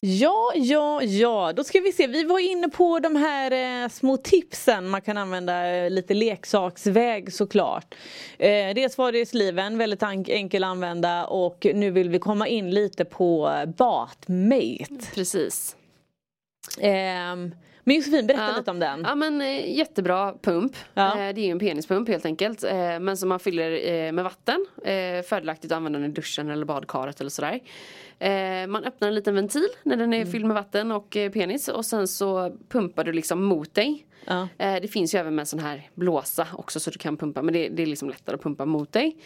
Ja, 0.00 0.52
ja, 0.54 1.02
ja, 1.02 1.52
då 1.56 1.64
ska 1.64 1.80
vi 1.80 1.92
se. 1.92 2.06
Vi 2.06 2.24
var 2.24 2.38
inne 2.38 2.68
på 2.68 2.98
de 2.98 3.16
här 3.16 3.82
eh, 3.84 3.88
små 3.88 4.16
tipsen 4.16 4.88
man 4.88 5.02
kan 5.02 5.16
använda 5.16 5.76
eh, 5.76 5.90
lite 5.90 6.14
leksaksväg 6.14 7.32
såklart. 7.32 7.94
Eh, 8.38 8.74
dels 8.74 8.98
var 8.98 9.12
det 9.12 9.26
sliven, 9.26 9.78
väldigt 9.78 10.02
enkel 10.28 10.64
att 10.64 10.68
använda 10.70 11.26
och 11.26 11.66
nu 11.74 11.90
vill 11.90 12.08
vi 12.08 12.18
komma 12.18 12.48
in 12.48 12.70
lite 12.70 13.04
på 13.04 13.48
eh, 13.48 13.66
Batmate. 13.66 15.14
Precis. 15.14 15.76
Ehm, 16.80 17.54
men 17.88 17.96
Josefin, 17.96 18.26
berätta 18.26 18.48
Ja. 18.50 18.56
lite 18.58 18.70
om 18.70 18.78
den. 18.78 19.02
Ja 19.06 19.14
men 19.14 19.40
eh, 19.40 19.76
jättebra 19.76 20.34
pump. 20.42 20.72
Ja. 20.94 21.10
Eh, 21.12 21.34
det 21.34 21.40
är 21.40 21.44
ju 21.44 21.50
en 21.50 21.58
penispump 21.58 22.08
helt 22.08 22.24
enkelt. 22.24 22.64
Eh, 22.64 22.98
men 23.00 23.16
som 23.16 23.28
man 23.28 23.40
fyller 23.40 24.12
med 24.12 24.24
vatten. 24.24 24.66
Fördelaktigt 25.28 25.72
att 25.72 25.76
använda 25.76 25.98
den 25.98 26.10
i 26.10 26.12
duschen 26.14 26.50
eller 26.50 26.64
badkaret 26.66 27.20
eller 27.20 27.30
sådär. 27.30 27.60
Man 28.66 28.84
öppnar 28.84 29.08
en 29.08 29.14
liten 29.14 29.34
ventil 29.34 29.68
när 29.82 29.96
den 29.96 30.12
Mm. 30.12 30.26
är 30.28 30.32
fylld 30.32 30.44
med 30.44 30.54
vatten 30.54 30.92
och 30.92 31.10
penis 31.10 31.68
och 31.68 31.84
sen 31.86 32.08
så 32.08 32.56
pumpar 32.68 33.04
du 33.04 33.12
liksom 33.12 33.44
mot 33.44 33.74
dig. 33.74 34.04
Ja. 34.24 34.48
Det 34.58 34.92
finns 34.92 35.14
ju 35.14 35.18
även 35.18 35.34
med 35.34 35.42
en 35.42 35.46
sån 35.46 35.60
här 35.60 35.88
blåsa 35.94 36.46
också 36.52 36.80
så 36.80 36.90
du 36.90 36.98
kan 36.98 37.16
pumpa 37.16 37.42
men 37.42 37.54
det, 37.54 37.68
det 37.68 37.82
är 37.82 37.86
liksom 37.86 38.08
lättare 38.10 38.34
att 38.34 38.42
pumpa 38.42 38.64
mot 38.64 38.92
dig. 38.92 39.16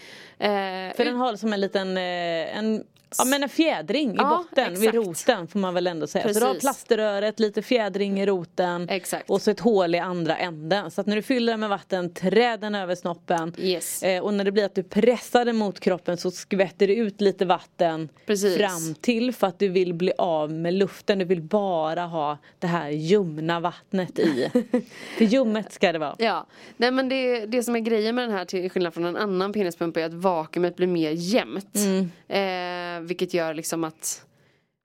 För 0.97 1.05
den 1.05 1.17
har 1.17 1.37
som 1.37 1.53
en 1.53 1.61
liten 1.61 1.97
en, 1.97 2.85
ja, 3.19 3.25
men 3.25 3.43
en 3.43 3.49
fjädring 3.49 4.11
i 4.11 4.17
Ja, 4.17 4.45
botten 4.51 4.75
vid 4.81 4.89
exakt. 4.89 4.95
roten 5.07 5.49
får 5.49 5.59
man 5.59 5.75
väl 5.75 5.87
ändå 5.87 6.07
säga. 6.07 6.33
Så 6.33 6.39
du 6.41 6.45
har 6.47 6.53
Precis. 6.55 6.63
plaströret, 6.63 7.41
lite 7.41 7.63
fjädring 7.63 8.21
i 8.21 8.27
roten 8.27 8.89
Exakt. 8.89 9.31
och 9.31 9.43
så 9.43 9.51
ett 9.51 9.61
hål 9.61 9.95
i 9.95 9.99
andra 9.99 10.37
änden. 10.37 10.91
Så 10.91 11.01
att 11.01 11.07
när 11.07 11.17
du 11.17 11.23
fyller 11.23 11.53
den 11.53 11.61
med 11.61 11.69
vatten, 11.69 12.15
trä 12.15 12.57
den 12.57 12.75
över 12.75 12.95
snoppen. 12.95 13.55
Yes. 13.59 14.03
Eh, 14.03 14.23
och 14.23 14.35
när 14.35 14.45
det 14.45 14.53
blir 14.53 14.65
att 14.65 14.75
du 14.75 14.83
pressar 14.83 15.45
den 15.45 15.57
mot 15.57 15.81
kroppen 15.81 16.17
så 16.17 16.31
skvätter 16.31 16.87
det 16.87 16.95
ut 16.95 17.21
lite 17.21 17.45
vatten 17.45 18.09
Precis. 18.27 18.57
fram 18.57 18.95
till 19.01 19.33
för 19.35 19.47
att 19.47 19.59
du 19.59 19.69
vill 19.69 19.95
bli 19.95 20.13
av 20.19 20.53
med 20.53 20.75
luften. 20.75 21.19
Du 21.19 21.25
vill 21.25 21.43
bara 21.43 22.03
ha 22.07 22.39
det 22.59 22.67
här 22.67 22.91
ljumna 22.91 23.61
vattnet 23.61 24.19
i. 24.19 24.49
för 25.19 25.25
ljummet 25.25 25.73
ska 25.73 25.93
det 25.93 25.99
vara. 25.99 26.15
Ja, 26.19 26.47
nej 26.77 26.91
men 26.91 27.09
det, 27.09 27.47
det 27.47 27.63
som 27.63 27.77
är 27.77 27.81
grejen 27.81 28.15
med 28.15 28.29
den 28.29 28.37
här 28.37 28.45
till 28.45 28.71
skillnad 28.71 28.95
från 28.95 29.05
en 29.05 29.17
annan 29.17 29.53
penispump 29.53 29.97
är 29.97 30.05
att 30.05 30.15
vakuumet 30.15 30.77
blir 30.77 30.87
mer 30.87 31.11
jämnt. 31.11 31.75
Mm. 31.75 32.11
Eh, 32.29 33.02
vilket 33.07 33.35
gör 33.35 33.55
liksom 33.55 33.85
att 33.85 34.27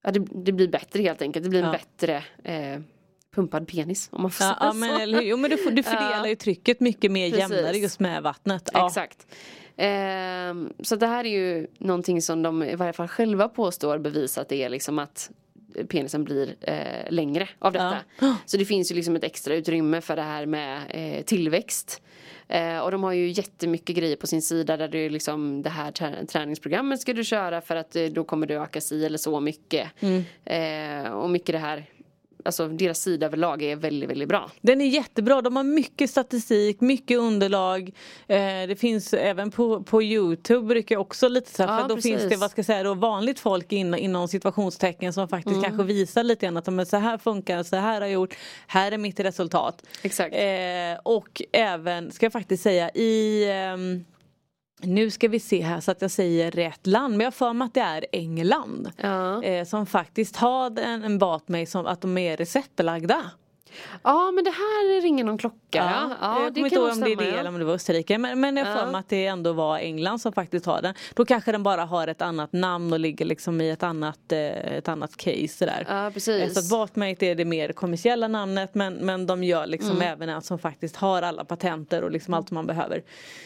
ja, 0.03 0.12
det, 0.12 0.19
det 0.19 0.51
blir 0.51 0.67
bättre 0.67 1.01
helt 1.01 1.21
enkelt. 1.21 1.43
Det 1.43 1.49
blir 1.49 1.63
en 1.63 1.65
Ja. 1.65 1.71
bättre 1.71 2.23
eh, 2.43 2.82
pumpad 3.36 3.67
penis 3.67 4.10
om 4.12 4.21
man 4.21 4.32
får 4.32 4.45
Ja, 4.45 4.53
säga 4.53 4.58
ja, 4.67 4.71
så. 4.71 4.77
men, 4.77 5.01
eller 5.01 5.17
hur? 5.21 5.25
Jo, 5.27 5.38
men 5.38 5.49
du, 5.51 5.58
får, 5.58 5.71
du 5.71 5.84
fördelar 5.93 6.27
ju 6.27 6.36
trycket 6.36 6.80
mycket 6.80 7.12
mer 7.12 7.32
Precis. 7.32 7.49
jämnare 7.51 7.77
just 7.77 7.99
med 7.99 8.23
vattnet. 8.23 8.69
Exakt. 8.75 9.27
Ehm, 9.77 10.73
så 10.84 10.95
det 10.95 11.08
här 11.08 11.25
är 11.25 11.30
ju 11.30 11.67
någonting 11.77 12.21
som 12.21 12.43
de 12.43 12.63
i 12.63 12.75
varje 12.75 12.93
fall 12.93 13.08
själva 13.08 13.49
påstår 13.49 13.97
bevisat 13.97 14.51
är 14.51 14.69
liksom 14.69 14.99
att 14.99 15.32
penisen 15.88 16.23
blir 16.23 16.56
eh, 16.62 16.75
längre 17.12 17.49
av 17.60 17.73
detta. 17.73 17.97
Så 18.45 18.58
det 18.58 18.65
finns 18.65 18.91
ju 18.91 18.95
liksom 18.95 19.15
ett 19.15 19.23
extra 19.23 19.56
utrymme 19.56 20.01
för 20.01 20.15
det 20.15 20.21
här 20.21 20.45
med 20.45 20.82
eh, 20.89 21.23
tillväxt. 21.23 22.01
Eh, 22.47 22.80
och 22.80 22.91
de 22.91 23.03
har 23.03 23.12
ju 23.13 23.27
jättemycket 23.32 23.95
grejer 23.95 24.15
på 24.15 24.27
sin 24.27 24.41
sida 24.41 24.77
där 24.77 24.88
det 24.88 24.97
är 24.97 25.10
liksom 25.10 25.62
det 25.62 25.69
här 25.69 25.91
trä- 25.91 26.25
träningsprogrammet 26.25 27.01
ska 27.01 27.13
du 27.13 27.23
köra 27.23 27.62
för 27.62 27.75
att 27.75 27.95
eh, 27.95 28.06
då 28.06 28.23
kommer 28.23 28.47
du 28.47 28.53
öka 28.53 28.82
si 28.82 29.06
eller 29.06 29.17
så 29.17 29.39
mycket. 29.39 29.89
Eh, 30.45 31.12
och 31.12 31.30
mycket 31.30 31.53
det 31.53 31.60
här, 31.60 31.86
alltså 32.47 32.67
deras 32.67 32.99
sida 32.99 33.25
överlag 33.25 33.63
är 33.63 33.75
väldigt, 33.75 34.10
väldigt 34.10 34.29
bra. 34.29 34.51
Den 34.62 34.81
är 34.81 34.86
jättebra, 34.86 35.41
de 35.41 35.55
har 35.55 35.63
mycket 35.63 36.10
statistik, 36.10 36.81
mycket 36.81 37.17
underlag. 37.17 37.91
Eh, 38.27 38.38
det 38.67 38.79
finns 38.79 39.13
även 39.13 39.51
på, 39.51 39.83
på 39.83 40.03
Youtube 40.03 40.67
brukar 40.67 40.95
jag 40.95 41.01
också 41.01 41.27
lite 41.27 41.51
så 41.51 41.63
här, 41.63 41.75
Ja, 41.75 41.81
för 41.81 41.89
då 41.89 41.95
precis. 41.95 42.12
finns 42.19 42.29
det 42.29 42.36
vad 42.36 42.51
ska 42.51 42.60
jag 42.60 42.65
säga 42.65 42.83
då, 42.83 42.93
vanligt 42.93 43.39
folk 43.39 43.71
in, 43.71 43.95
inom 43.95 44.27
situationstecken 44.27 45.13
som 45.13 45.27
faktiskt 45.27 45.57
Mm. 45.57 45.63
kanske 45.63 45.83
visar 45.83 46.23
lite 46.23 46.45
grann 46.45 46.57
att 46.57 46.67
men, 46.73 46.86
så 46.86 46.97
här 46.97 47.17
funkar, 47.17 47.63
så 47.63 47.75
här 47.75 47.93
har 47.93 48.01
jag 48.01 48.12
gjort, 48.12 48.33
här 48.67 48.91
är 48.91 48.97
mitt 48.97 49.19
resultat. 49.19 49.83
Exakt. 50.01 50.36
Eh, 50.36 50.99
och 51.03 51.41
även, 51.51 52.12
ska 52.12 52.25
jag 52.25 52.33
faktiskt 52.33 52.63
säga, 52.63 52.89
i 52.89 53.45
ehm, 53.51 54.05
nu 54.82 55.10
ska 55.10 55.28
vi 55.28 55.40
se 55.40 55.62
här 55.62 55.80
så 55.80 55.92
att 55.92 56.02
jag 56.02 56.12
säger 56.12 56.52
rätt 56.52 56.88
land, 56.88 57.12
men 57.12 57.20
jag 57.20 57.26
har 57.26 57.32
för 57.32 57.54
mig 57.54 57.66
att 57.66 57.74
det 57.74 57.80
är 57.80 58.06
England. 58.12 58.92
Ja. 58.98 59.44
Eh, 59.44 59.66
som 59.66 59.86
faktiskt 59.86 60.36
har 60.36 60.80
en, 60.80 61.04
en 61.04 61.18
Batmate 61.18 61.66
som 61.66 61.86
att 61.86 62.02
de 62.02 62.18
är 62.18 62.38
receptbelagda. 62.38 63.32
Ja 64.03 64.32
men 64.32 64.43
det 64.43 64.49
här 64.51 65.01
ringer 65.01 65.23
någon 65.23 65.38
klocka. 65.38 65.58
Ja, 65.71 66.10
ja, 66.21 66.43
jag 66.43 66.53
kommer 66.53 66.65
inte 66.67 66.75
ihåg 66.75 66.89
om 66.91 66.99
det 66.99 67.12
är 67.12 67.15
det 67.15 67.32
eller 67.39 67.49
om 67.49 67.60
det 67.60 67.65
var 67.65 67.73
Österrike. 67.73 68.17
Men, 68.17 68.39
men 68.39 68.58
jag 68.58 68.67
för 68.67 68.73
Ja. 68.86 68.91
mig 68.91 68.99
att 68.99 69.10
det 69.10 69.25
ändå 69.25 69.53
var 69.53 69.77
England 69.77 70.19
som 70.19 70.34
faktiskt 70.34 70.65
har 70.65 70.82
den. 70.82 70.93
Då 71.13 71.25
kanske 71.25 71.51
den 71.51 71.63
bara 71.63 71.86
har 71.86 72.08
ett 72.08 72.21
annat 72.21 72.53
namn 72.53 72.93
och 72.93 72.99
ligger 72.99 73.25
liksom 73.25 73.62
i 73.62 73.69
ett 73.69 73.84
annat, 73.84 74.32
eh, 74.32 74.39
ett 74.47 74.88
annat 74.88 75.17
case. 75.17 75.65
Där. 75.65 75.86
Ja, 75.89 76.12
precis. 76.13 76.53
Så 76.53 76.60
att 76.60 76.69
Batmate 76.69 77.25
är 77.25 77.36
det 77.36 77.45
mer 77.45 77.71
kommersiella 77.73 78.27
namnet 78.27 78.75
men, 78.75 78.93
men 78.93 79.25
de 79.27 79.43
gör 79.43 79.67
liksom 79.67 79.91
Mm. 79.91 80.01
även 80.13 80.30
en 80.30 80.41
som 80.41 80.60
faktiskt 80.60 80.95
har 80.95 81.21
alla 81.21 81.45
patenter 81.45 82.01
och 82.01 82.12
liksom 82.12 82.34
allt 82.34 82.51
man 82.51 82.67
behöver 82.67 83.03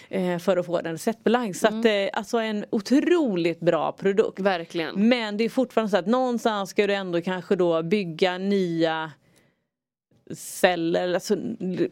eh, 0.09 0.37
för 0.37 0.57
att 0.57 0.65
få 0.65 0.81
den 0.81 0.91
receptbelagd. 0.91 1.55
Så 1.55 1.67
att, 1.67 1.85
eh, 1.85 1.91
alltså 2.13 2.37
en 2.37 2.65
otroligt 2.69 3.59
bra 3.59 3.91
produkt. 3.91 4.39
Verkligen. 4.39 5.09
Men 5.09 5.37
det 5.37 5.43
är 5.43 5.49
fortfarande 5.49 5.91
så 5.91 5.97
att 5.97 6.07
någonstans 6.07 6.69
ska 6.69 6.87
du 6.87 6.93
ändå 6.93 7.21
kanske 7.21 7.55
då 7.55 7.83
bygga 7.83 8.37
nya 8.37 9.11
celler. 10.35 11.13
Alltså, 11.13 11.35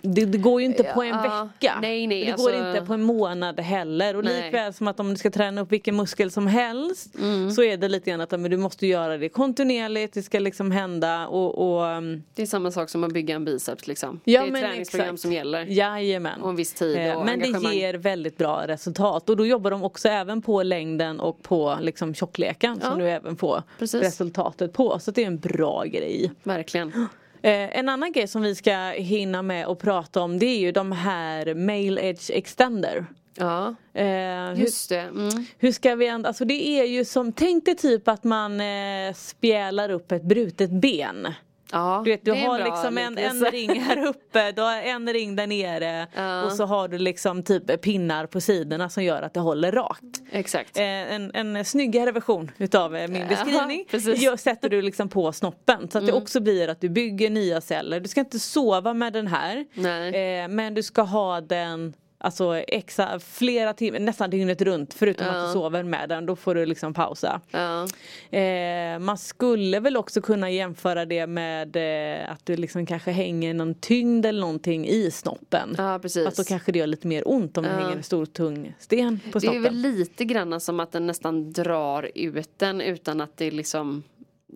det, 0.01 0.25
det 0.25 0.37
går 0.37 0.61
ju 0.61 0.65
inte 0.65 0.83
på 0.83 1.01
en 1.03 1.07
Ja, 1.09 1.49
vecka. 1.59 1.77
nej, 1.81 2.07
nej, 2.07 2.25
det 2.25 2.31
alltså- 2.31 2.51
går 2.51 2.67
inte 2.67 2.85
på 2.87 2.93
en 2.93 3.03
månad 3.03 3.59
heller. 3.59 4.15
Och 4.15 4.23
Nej. 4.23 4.43
likväl 4.43 4.73
som 4.73 4.87
att 4.87 4.99
om 4.99 5.09
du 5.09 5.15
ska 5.15 5.31
träna 5.31 5.61
upp 5.61 5.71
vilken 5.71 5.95
muskel 5.95 6.31
som 6.31 6.47
helst 6.47 7.15
Mm. 7.15 7.51
så 7.51 7.63
är 7.63 7.77
det 7.77 7.89
lite 7.89 8.09
grann 8.09 8.21
att 8.21 8.31
men 8.31 8.51
du 8.51 8.57
måste 8.57 8.87
göra 8.87 9.17
det 9.17 9.29
kontinuerligt. 9.29 10.13
Det 10.13 10.21
ska 10.23 10.39
liksom 10.39 10.71
hända 10.71 11.27
och, 11.27 11.57
och 11.77 11.97
um, 11.97 12.23
Det 12.33 12.41
är 12.41 12.45
samma 12.45 12.71
sak 12.71 12.89
som 12.89 13.03
att 13.03 13.13
bygga 13.13 13.35
en 13.35 13.45
biceps 13.45 13.87
liksom. 13.87 14.19
Ja, 14.23 14.41
det 14.41 14.47
är 14.47 14.51
men 14.51 14.61
träningsprogram 14.61 15.05
exakt. 15.07 15.21
som 15.21 15.33
gäller. 15.33 15.65
Jajamän. 15.65 16.41
Och 16.41 16.49
en 16.49 16.55
viss 16.55 16.73
tid 16.73 16.97
Eh, 16.97 17.17
och 17.17 17.25
Men 17.25 17.39
det 17.39 17.73
ger 17.75 17.93
väldigt 17.93 18.37
bra 18.37 18.63
resultat 18.67 19.29
och 19.29 19.37
då 19.37 19.45
jobbar 19.45 19.71
de 19.71 19.83
också 19.83 20.07
även 20.09 20.41
på 20.41 20.63
längden 20.63 21.19
och 21.19 21.43
på 21.43 21.77
liksom 21.81 22.13
tjockleken 22.13 22.81
som 22.81 22.91
Ja. 22.99 23.05
du 23.05 23.09
även 23.11 23.35
får 23.37 23.63
Precis. 23.79 24.01
resultatet 24.01 24.73
på. 24.73 24.99
Så 24.99 25.11
det 25.11 25.23
är 25.23 25.27
en 25.27 25.37
bra 25.39 25.83
grej. 25.83 26.31
Verkligen. 26.43 27.07
Eh, 27.41 27.77
en 27.77 27.89
annan 27.89 28.11
grej 28.11 28.27
som 28.27 28.41
vi 28.41 28.55
ska 28.55 28.77
hinna 28.89 29.41
med 29.41 29.67
och 29.67 29.79
prata 29.79 30.21
om 30.21 30.39
det 30.39 30.45
är 30.45 30.59
ju 30.59 30.71
de 30.71 30.91
här 30.91 31.53
Male 31.53 32.01
Edge 32.01 32.31
Extender. 32.33 33.05
Ja, 33.35 33.75
Eh, 33.93 34.05
hur, 34.05 34.55
just 34.55 34.89
det. 34.89 34.99
Mm. 34.99 35.45
hur 35.57 35.71
ska 35.71 35.95
vi 35.95 36.07
ändå, 36.07 36.27
alltså 36.27 36.45
det 36.45 36.67
är 36.67 36.83
ju 36.83 37.05
som, 37.05 37.31
tänk 37.31 37.65
dig 37.65 37.75
typ 37.75 38.07
att 38.07 38.23
man 38.23 38.61
eh, 38.61 39.13
spjälar 39.15 39.89
upp 39.89 40.11
ett 40.11 40.23
brutet 40.23 40.71
ben. 40.71 41.27
Ja, 41.71 42.01
Du 42.05 42.11
vet 42.11 42.25
du 42.25 42.31
det 42.31 42.37
en 42.37 42.49
har 42.49 42.59
bra 42.59 42.65
liksom 42.75 42.97
en, 42.97 43.17
en 43.17 43.45
ring 43.45 43.79
här 43.81 44.05
uppe, 44.05 44.51
du 44.51 44.61
har 44.61 44.75
en 44.81 45.13
ring 45.13 45.35
där 45.35 45.47
nere 45.47 46.07
Ja. 46.15 46.43
och 46.43 46.51
så 46.51 46.65
har 46.65 46.87
du 46.87 46.97
liksom 46.97 47.43
typ 47.43 47.81
pinnar 47.81 48.25
på 48.25 48.41
sidorna 48.41 48.89
som 48.89 49.03
gör 49.03 49.21
att 49.21 49.33
det 49.33 49.39
håller 49.39 49.71
rakt. 49.71 50.21
Exakt. 50.31 50.77
Eh, 50.77 50.83
en, 50.85 51.31
en 51.35 51.65
snyggare 51.65 52.11
version 52.11 52.51
utav 52.57 52.95
eh, 52.95 53.07
min 53.07 53.21
Ja, 53.21 53.27
beskrivning 53.27 53.85
gör, 54.15 54.35
sätter 54.37 54.69
du 54.69 54.81
liksom 54.81 55.09
på 55.09 55.31
snoppen 55.31 55.89
så 55.91 55.97
att 55.97 56.05
det 56.05 56.11
Mm. 56.11 56.21
också 56.23 56.39
blir 56.39 56.67
att 56.67 56.81
du 56.81 56.89
bygger 56.89 57.29
nya 57.29 57.61
celler. 57.61 57.99
Du 57.99 58.07
ska 58.07 58.19
inte 58.19 58.39
sova 58.39 58.93
med 58.93 59.13
den 59.13 59.27
här 59.27 59.57
eh, 59.57 60.47
men 60.47 60.73
du 60.73 60.83
ska 60.83 61.01
ha 61.01 61.41
den 61.41 61.93
Alltså 62.21 62.55
exa, 62.67 63.19
flera 63.19 63.73
timmar, 63.73 63.99
nästan 63.99 64.29
dygnet 64.29 64.61
runt 64.61 64.93
förutom 64.93 65.27
att 65.27 65.35
Ja. 65.35 65.47
du 65.47 65.53
sover 65.53 65.83
med 65.83 66.09
den. 66.09 66.25
Då 66.25 66.35
får 66.35 66.55
du 66.55 66.65
liksom 66.65 66.93
pausa. 66.93 67.41
Ja. 67.51 67.87
Eh, 68.37 68.99
man 68.99 69.17
skulle 69.17 69.79
väl 69.79 69.97
också 69.97 70.21
kunna 70.21 70.49
jämföra 70.51 71.05
det 71.05 71.27
med 71.27 71.75
eh, 71.75 72.31
att 72.31 72.45
du 72.45 72.55
liksom 72.55 72.85
kanske 72.85 73.11
hänger 73.11 73.53
någon 73.53 73.73
tyngd 73.75 74.25
eller 74.25 74.39
någonting 74.41 74.87
i 74.87 75.11
snoppen. 75.11 75.75
ja, 75.77 75.99
precis. 76.01 76.27
Att 76.27 76.35
då 76.35 76.43
kanske 76.43 76.71
det 76.71 76.79
gör 76.79 76.87
lite 76.87 77.07
mer 77.07 77.23
ont 77.25 77.57
om 77.57 77.63
det 77.63 77.69
Ja. 77.69 77.75
hänger 77.79 77.95
en 77.97 78.03
stor 78.03 78.25
tung 78.25 78.73
sten 78.79 79.19
på 79.31 79.39
det 79.39 79.47
är 79.47 79.51
snoppen. 79.51 79.63
väl 79.63 79.73
lite 79.75 80.25
grann 80.25 80.59
som 80.61 80.79
att 80.79 80.91
den 80.91 81.07
nästan 81.07 81.53
drar 81.53 82.09
ut 82.15 82.49
den 82.57 82.81
utan 82.81 83.21
att 83.21 83.37
det 83.37 83.51
liksom 83.51 84.03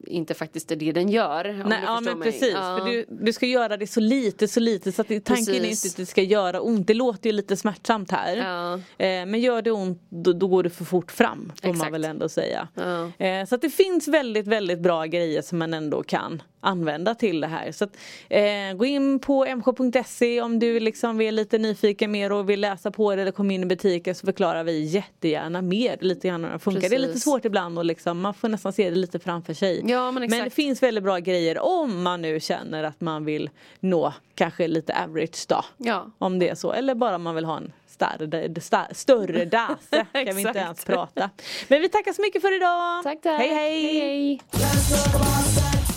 inte 0.07 0.33
faktiskt 0.33 0.71
är 0.71 0.75
det 0.75 0.91
den 0.91 1.09
gör. 1.09 1.43
Nej, 1.43 1.79
du 1.79 1.85
ja 1.85 2.01
men 2.01 2.19
mig. 2.19 2.31
precis, 2.31 2.53
Ja. 2.53 2.77
för 2.79 2.89
du, 2.91 3.05
du 3.09 3.33
ska 3.33 3.45
göra 3.45 3.77
det 3.77 3.87
så 3.87 3.99
lite 3.99 4.47
så 4.47 4.59
lite 4.59 4.91
så 4.91 5.01
att 5.01 5.07
tanken 5.07 5.33
är 5.55 5.59
Precis. 5.59 5.85
inte 5.85 5.93
att 5.93 5.97
det 5.97 6.05
ska 6.05 6.21
göra 6.21 6.61
ont. 6.61 6.87
Det 6.87 6.93
låter 6.93 7.29
ju 7.29 7.35
lite 7.35 7.57
smärtsamt 7.57 8.11
här. 8.11 8.35
Ja. 8.37 8.73
Eh, 8.73 9.25
men 9.25 9.39
gör 9.41 9.61
det 9.61 9.71
ont 9.71 10.01
då, 10.09 10.33
då 10.33 10.47
går 10.47 10.63
det 10.63 10.69
för 10.69 10.85
fort 10.85 11.11
fram 11.11 11.51
får 11.61 11.67
man 11.67 11.75
Exakt. 11.75 11.93
väl 11.93 12.05
ändå 12.05 12.29
säga. 12.29 12.67
Ja. 12.75 13.25
Eh, 13.25 13.45
så 13.45 13.55
att 13.55 13.61
det 13.61 13.69
finns 13.69 14.07
väldigt 14.07 14.47
väldigt 14.47 14.79
bra 14.79 15.05
grejer 15.05 15.41
som 15.41 15.57
man 15.59 15.73
ändå 15.73 16.03
kan 16.03 16.41
använda 16.63 17.15
till 17.15 17.41
det 17.41 17.47
här. 17.47 17.71
Så 17.71 17.83
att, 17.83 17.97
eh, 18.29 18.73
gå 18.77 18.85
in 18.85 19.19
på 19.19 19.45
mk.se 19.45 20.41
om 20.41 20.59
du 20.59 20.79
liksom 20.79 21.21
är 21.21 21.31
lite 21.31 21.57
nyfiken 21.57 22.11
mer 22.11 22.31
och 22.31 22.49
vill 22.49 22.61
läsa 22.61 22.91
på 22.91 23.15
det 23.15 23.21
eller 23.21 23.31
komma 23.31 23.53
in 23.53 23.63
i 23.63 23.65
butiken 23.65 24.15
så 24.15 24.25
förklarar 24.25 24.63
vi 24.63 24.83
jättegärna 24.83 25.61
mer 25.61 25.97
lite 26.01 26.27
grann 26.27 26.43
hur 26.43 26.51
det 26.51 26.59
funkar. 26.59 26.89
Det 26.89 26.95
är 26.95 26.99
lite 26.99 27.13
Precis. 27.13 27.23
svårt 27.23 27.45
ibland 27.45 27.77
och 27.77 27.85
liksom, 27.85 28.21
man 28.21 28.33
får 28.33 28.49
nästan 28.49 28.73
se 28.73 28.89
det 28.89 28.95
lite 28.95 29.19
framför 29.19 29.53
sig. 29.53 29.81
Ja, 29.85 30.11
men 30.11 30.29
men 30.29 30.43
det 30.43 30.49
finns 30.49 30.83
väldigt 30.83 31.03
bra 31.03 31.17
grejer 31.17 31.59
om 31.59 32.03
man 32.03 32.21
nu 32.21 32.39
känner 32.39 32.83
att 32.83 33.01
man 33.01 33.25
vill 33.25 33.49
nå 33.79 34.13
kanske 34.35 34.67
lite 34.67 34.93
average 35.03 35.45
då. 35.47 35.65
Ja. 35.77 36.11
Om 36.17 36.39
det 36.39 36.49
är 36.49 36.55
så. 36.55 36.73
Eller 36.73 36.95
bara 36.95 37.17
man 37.17 37.35
vill 37.35 37.45
ha 37.45 37.57
en 37.57 37.71
större, 37.87 39.45
dase. 39.45 40.05
kan 40.11 40.35
vi 40.35 40.41
inte 40.41 40.59
ens 40.59 40.85
prata. 40.85 41.29
Men 41.67 41.81
vi 41.81 41.89
tackar 41.89 42.13
så 42.13 42.21
mycket 42.21 42.41
för 42.41 42.55
idag. 42.55 43.03
Tack 43.03 43.21
tack. 43.21 43.39
Hej 43.39 43.53
hej. 43.53 43.83
hej, 43.83 44.39
hej. 44.49 45.82